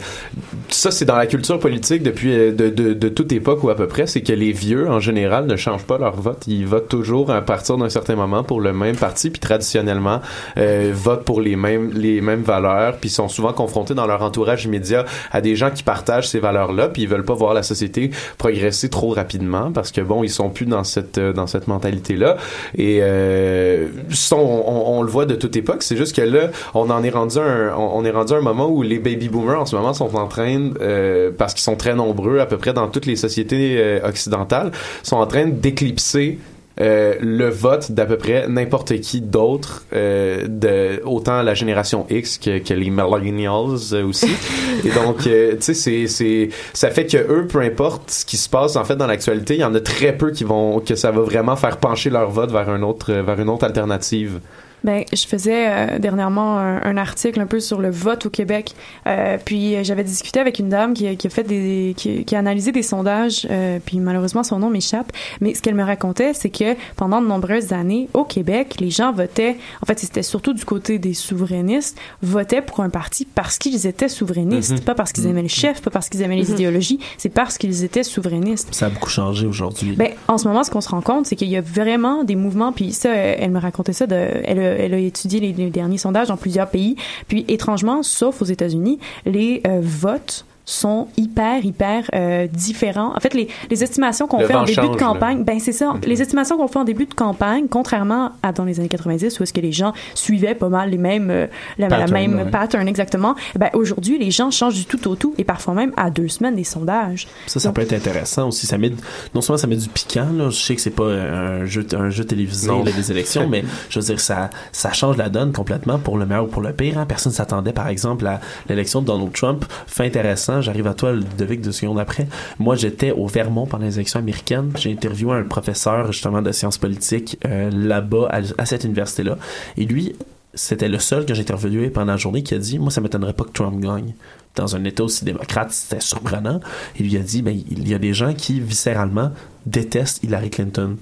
[0.69, 3.87] ça c'est dans la culture politique depuis euh, de, de toute époque ou à peu
[3.87, 7.31] près c'est que les vieux en général ne changent pas leur vote ils votent toujours
[7.31, 10.19] à partir d'un certain moment pour le même parti puis traditionnellement
[10.57, 14.65] euh, votent pour les mêmes les mêmes valeurs puis sont souvent confrontés dans leur entourage
[14.65, 17.63] immédiat à des gens qui partagent ces valeurs là puis ils veulent pas voir la
[17.63, 21.67] société progresser trop rapidement parce que bon ils sont plus dans cette euh, dans cette
[21.67, 22.35] mentalité là
[22.77, 25.83] et euh, ça, on, on- le voit de toute époque.
[25.83, 28.67] C'est juste que là on en est rendu un on, on est rendu un moment
[28.67, 31.93] où les baby boomers en ce moment sont en train euh, parce qu'ils sont très
[31.95, 34.71] nombreux à peu près dans toutes les sociétés euh, occidentales
[35.03, 36.39] sont en train d'éclipser
[36.81, 42.37] euh, le vote d'à peu près n'importe qui d'autre, euh, de autant la génération X
[42.37, 44.29] que, que les millennials euh, aussi.
[44.85, 48.37] Et donc, euh, tu sais, c'est, c'est, ça fait que eux, peu importe ce qui
[48.37, 50.95] se passe en fait dans l'actualité, il y en a très peu qui vont, que
[50.95, 54.39] ça va vraiment faire pencher leur vote vers un autre, vers une autre alternative.
[54.85, 58.73] Ben, je faisais euh, dernièrement un, un article un peu sur le vote au Québec.
[59.07, 62.23] Euh, puis euh, j'avais discuté avec une dame qui, a- qui a fait des, qui,
[62.23, 63.47] qui a analysé des sondages.
[63.49, 65.11] euh, puis malheureusement son nom m'échappe.
[65.41, 69.11] Mais ce qu'elle me racontait, c'est que pendant de nombreuses années au Québec, les gens
[69.11, 69.55] votaient.
[69.81, 74.07] En fait, c'était surtout du côté des souverainistes, votaient pour un parti parce qu'ils étaient
[74.09, 74.79] souverainistes, Mhm.
[74.81, 76.53] pas parce qu'ils aimaient le chef, pas parce qu'ils aimaient les Mhm.
[76.53, 76.99] idéologies.
[77.17, 78.73] C'est parce qu'ils étaient souverainistes.
[78.73, 79.95] Ça a beaucoup changé aujourd'hui.
[79.95, 82.35] Ben, en ce moment, ce qu'on se rend compte, c'est qu'il y a vraiment des
[82.35, 85.97] mouvements, puis ça, euh, elle me racontait ça, de, elle, elle a étudié les, derniers
[85.97, 86.95] sondages dans plusieurs pays,
[87.27, 93.15] puis étrangement, sauf aux États-Unis, les euh, votes sont hyper hyper euh, différents.
[93.15, 94.99] En fait, les, les estimations qu'on Le fait en début change, de là.
[94.99, 95.95] campagne, ben c'est ça.
[96.05, 99.43] Les estimations qu'on fait en début de campagne, contrairement à dans les années 90 où
[99.43, 101.47] est-ce que les gens suivaient pas mal les mêmes euh,
[101.77, 102.51] la, la Pattern, même ouais.
[102.51, 106.09] pattern exactement, ben aujourd'hui les gens changent du tout au tout et parfois même à
[106.09, 107.27] deux semaines des sondages.
[107.47, 108.65] Ça, ça peut être intéressant aussi.
[108.65, 108.91] Ça met,
[109.33, 110.49] non seulement ça met du piquant, là.
[110.49, 113.99] Je sais que c'est pas un jeu, un jeu télévisé, là, les élections, mais je
[113.99, 116.97] veux dire, ça, ça change la donne complètement pour le meilleur ou pour le pire.
[116.97, 117.05] Hein.
[117.05, 118.39] Personne s'attendait, par exemple, à
[118.69, 119.65] l'élection de Donald Trump.
[119.87, 120.54] Fait intéressant.
[120.61, 122.27] J'arrive à toi, Ludovic, deux secondes après.
[122.59, 124.71] Moi, j'étais au Vermont pendant les élections américaines.
[124.77, 129.37] J'ai interviewé un professeur, justement, de sciences politiques, euh, là-bas, à, cette université-là.
[129.77, 130.15] Et lui,
[130.53, 133.33] c'était le seul que j'ai interviewé pendant la journée qui a dit, moi, ça m'étonnerait
[133.33, 134.13] pas que Trump gagne
[134.55, 136.59] dans un État aussi démocrate, c'était surprenant.
[136.97, 139.31] Il lui a dit, ben, il y a des gens qui, viscéralement,
[139.65, 140.95] détestent Hillary Clinton.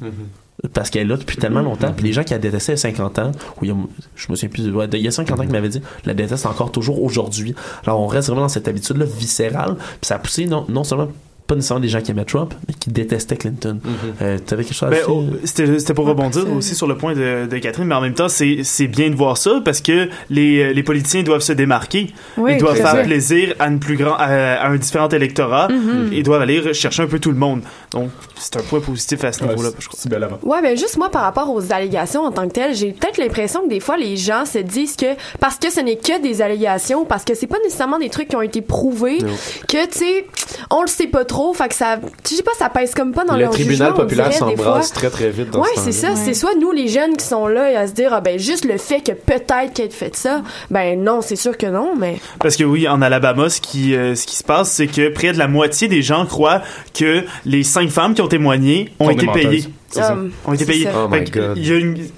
[0.72, 1.92] Parce qu'elle est là depuis tellement longtemps.
[1.92, 3.76] Puis les gens qui la détestaient il y a 50 ans, ou il y a,
[4.16, 6.72] je me souviens plus, il y a 50 ans qui m'avait dit, la détestent encore
[6.72, 7.54] toujours aujourd'hui.
[7.86, 9.76] Alors on reste vraiment dans cette habitude-là viscérale.
[9.76, 11.10] Puis ça a poussé non, non seulement
[11.48, 13.80] pas nécessairement des gens qui aimaient Trump, mais qui détestaient Clinton.
[14.22, 15.10] Euh, T'avais quelque chose à Ben, dire?
[15.10, 18.14] oh, c'était c'était pour rebondir aussi sur le point de, de Catherine, mais en même
[18.14, 22.14] temps, c'est c'est bien de voir ça parce que les, les politiciens doivent se démarquer.
[22.38, 25.68] Oui, Ils doivent faire plaisir à, une plus grand, à, à un différent électorat.
[25.70, 26.10] Mhm.
[26.14, 27.62] Ils doivent aller chercher un peu tout le monde.
[27.92, 30.00] Donc, c'est un point positif à ce niveau-là, je crois.
[30.44, 33.64] Ouais, ben juste moi par rapport aux allégations en tant que telles, j'ai peut-être l'impression
[33.64, 37.06] que des fois les gens se disent que parce que ce n'est que des allégations,
[37.06, 39.34] parce que c'est pas nécessairement des trucs qui ont été prouvés, Non.
[39.68, 40.26] que tu sais,
[40.72, 41.98] on le sait pas trop, fait que ça,
[42.30, 45.10] je sais pas, ça pèse comme pas dans le leur tribunal jugement, populaire s'embrasse très
[45.10, 46.16] très vite dans Ouais, ce c'est ça.
[46.16, 48.66] C'est soit nous, les jeunes, qui sont là et à se dire, ah ben, juste
[48.66, 52.20] le fait que peut-être qu'elle ait fait ça, ben non, c'est sûr que non, mais.
[52.40, 55.34] Parce que oui, en Alabama, ce qui, euh, ce qui se passe, c'est que près
[55.34, 56.62] de la moitié des gens croient
[56.94, 59.66] que les cinq femmes qui ont témoigné ont été payées.
[59.98, 60.84] Um, c'est payées.
[60.86, 60.92] ça.
[60.96, 61.10] Oh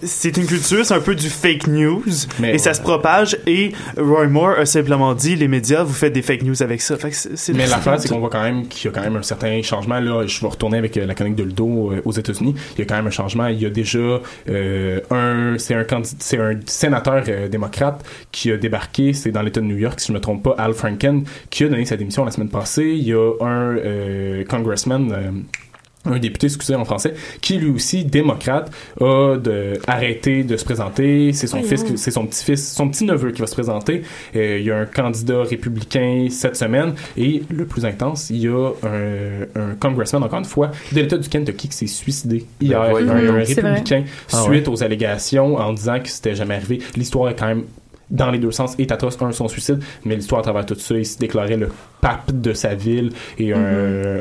[0.04, 2.04] c'est une culture, c'est un peu du fake news,
[2.40, 3.38] Mais et ça se propage.
[3.48, 6.98] Et Roy Moore a simplement dit, les médias, vous faites des fake news avec ça.
[6.98, 9.24] Fait que Mais l'affaire, c'est qu'on voit quand même qu'il y a quand même un
[9.24, 10.00] certain changement.
[10.00, 12.56] Là, je vais retourner avec euh, la chronique de Ludo euh, aux États-Unis.
[12.76, 13.48] Il y a quand même un changement.
[13.48, 14.20] Il y a déjà
[14.50, 19.14] euh, un, c'est un candidat, c'est un sénateur euh, démocrate qui a débarqué.
[19.14, 21.68] C'est dans l'État de New York, si je me trompe pas, Al Franken, qui a
[21.70, 22.96] donné sa démission la semaine passée.
[22.98, 25.44] Il y a un euh, congressman.
[26.06, 31.34] Un député, excusez en français, qui lui aussi, démocrate, a de, arrêté de se présenter.
[31.34, 31.98] C'est son Oui, fils, oui.
[31.98, 34.04] c'est son petit-fils, son petit-neveu qui va se présenter.
[34.36, 36.94] Euh, il y a un candidat républicain cette semaine.
[37.18, 41.18] Et le plus intense, il y a un, un congressman, encore une fois, de l'État
[41.18, 42.80] du Kentucky qui s'est suicidé hier.
[42.82, 43.12] Ben voyons.
[43.12, 46.80] un, un républicain Ah suite aux allégations en disant que c'était jamais arrivé.
[46.96, 47.64] L'histoire est quand même
[48.10, 50.96] dans les deux sens est atroce, un son suicide, mais l'histoire à travers tout ça,
[50.96, 51.70] il se déclarait le
[52.02, 53.58] pape de sa ville et un,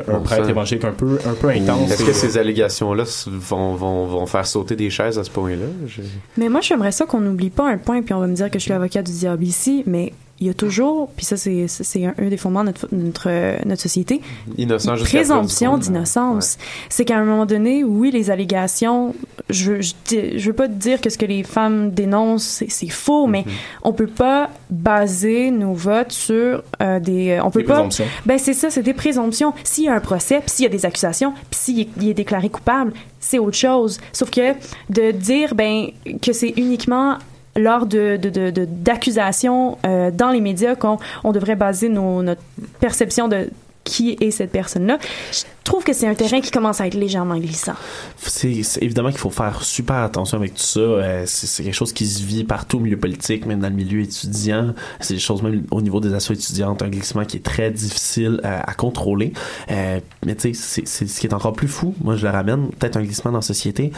[0.07, 1.91] un Bon prêtre évangélique un peu, un peu intense.
[1.91, 5.67] Est-ce que ces allégations-là s- vont, vont, vont faire sauter des chaises à ce point-là?
[5.87, 6.01] Je-
[6.37, 8.57] Mais moi, j'aimerais ça qu'on n'oublie pas un point, puis on va me dire que
[8.57, 12.13] je suis l'avocat du diable ici, mais il y a toujours, puis ça, c'est un,
[12.17, 14.21] un des fondements de notre, notre, notre société,
[14.57, 16.57] Innocent jusqu'à présomption d'innocence.
[16.89, 19.15] C'est qu'à un moment donné, oui, les allégations,
[19.49, 23.45] je, je, veux pas dire que ce que les femmes dénoncent, c'est faux, mais
[23.83, 27.31] on peut pas baser nos votes sur euh, des...
[27.31, 27.73] euh, On peut Des pas...
[27.75, 28.05] présomptions.
[28.25, 29.53] Ben c'est ça, c'est des présomptions.
[29.63, 32.09] S'il y a un procès, puis s'il y a des accusations, puis s'il est, il
[32.09, 33.99] est déclaré coupable, c'est autre chose.
[34.11, 34.51] Sauf que
[34.89, 35.87] de dire ben
[36.21, 37.17] que c'est uniquement
[37.57, 42.41] lors de de- de- d'accusations euh, dans les médias qu'on on devrait baser nos, notre
[42.79, 43.49] perception de
[43.83, 44.97] qui est cette personne-là.
[45.31, 47.75] Je trouve que c'est un terrain qui commence à être légèrement glissant.
[48.17, 48.49] c'est
[48.81, 50.79] évidemment qu'il faut faire super attention avec tout ça.
[50.79, 54.01] Euh, c'est quelque chose qui se vit partout au milieu politique, même dans le milieu
[54.01, 54.73] étudiant.
[54.99, 58.39] C'est des choses même au niveau des assos étudiantes, un glissement qui est très difficile
[58.43, 59.33] à contrôler.
[59.69, 61.93] Euh, mais tu sais, c'est ce qui est encore plus fou.
[62.03, 62.69] Moi, je le ramène.
[62.79, 63.91] Peut-être un glissement dans la société.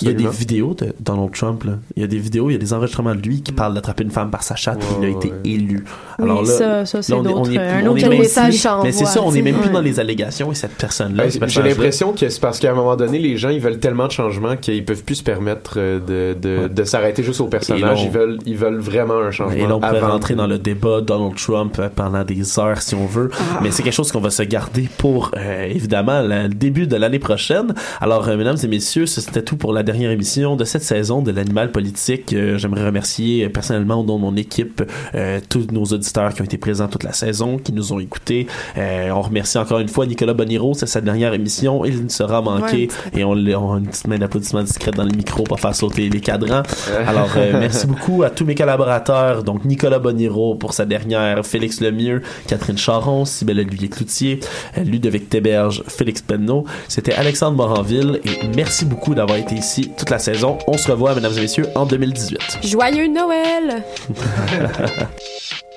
[0.00, 1.64] Il y a des vidéos de Donald Trump.
[1.64, 1.72] Là.
[1.96, 4.04] Il y a des vidéos, il y a des enregistrements de lui qui parlent d'attraper
[4.04, 4.78] une femme par sa chatte.
[4.78, 5.34] puis il a été ouais.
[5.44, 5.84] élu.
[6.18, 8.04] Oui, Alors là, ça- ça, c'est là, on est- on d'autres- est- un on autre
[8.04, 10.54] est même message Mais c'est ça, on tu est même plus dans les allégations et
[10.54, 11.24] cette personne-là.
[11.40, 14.06] Ben, J'ai l'impression que c'est parce qu'à un moment donné, les gens ils veulent tellement
[14.06, 18.02] de changements qu'ils peuvent plus se permettre euh, de, de, de s'arrêter juste au personnage.
[18.04, 19.56] Ils veulent ils veulent vraiment un changement.
[19.56, 20.12] Et là, on pourrait avant.
[20.12, 23.30] rentrer dans le débat Donald Trump euh, pendant des heures si on veut.
[23.62, 27.18] Mais c'est quelque chose qu'on va se garder pour, euh, évidemment, le début de l'année
[27.18, 27.74] prochaine.
[28.00, 31.22] Alors, euh, mesdames et messieurs, c'était tout pour pour la dernière émission de cette saison
[31.22, 32.32] de l'animal politique.
[32.32, 34.82] Euh, J'aimerais remercier euh, personnellement au nom de mon équipe
[35.14, 38.48] euh, tous nos auditeurs qui ont été présents toute la saison, qui nous ont écoutés.
[38.76, 41.84] Euh, on remercie encore une fois Nicolas Boniro, c'est sa dernière émission.
[41.84, 45.12] Il ne sera manqué et on, on a une petite main d'applaudissement discrète dans le
[45.12, 46.64] micro pour faire sauter les cadrans.
[47.06, 49.44] Alors, euh, merci beaucoup à tous mes collaborateurs.
[49.44, 54.40] Donc, Nicolas Boniro pour sa dernière, Félix Lemieux, Catherine Charon, Sybelle Olivier-Cloutier,
[54.78, 56.64] euh, Ludovic Téberge, Félix Penneau.
[56.88, 60.58] C'était Alexandre Moranville et merci beaucoup d'avoir été ici toute la saison.
[60.66, 62.60] On se revoit, mesdames et messieurs, en 2018.
[62.64, 63.84] Joyeux Noël!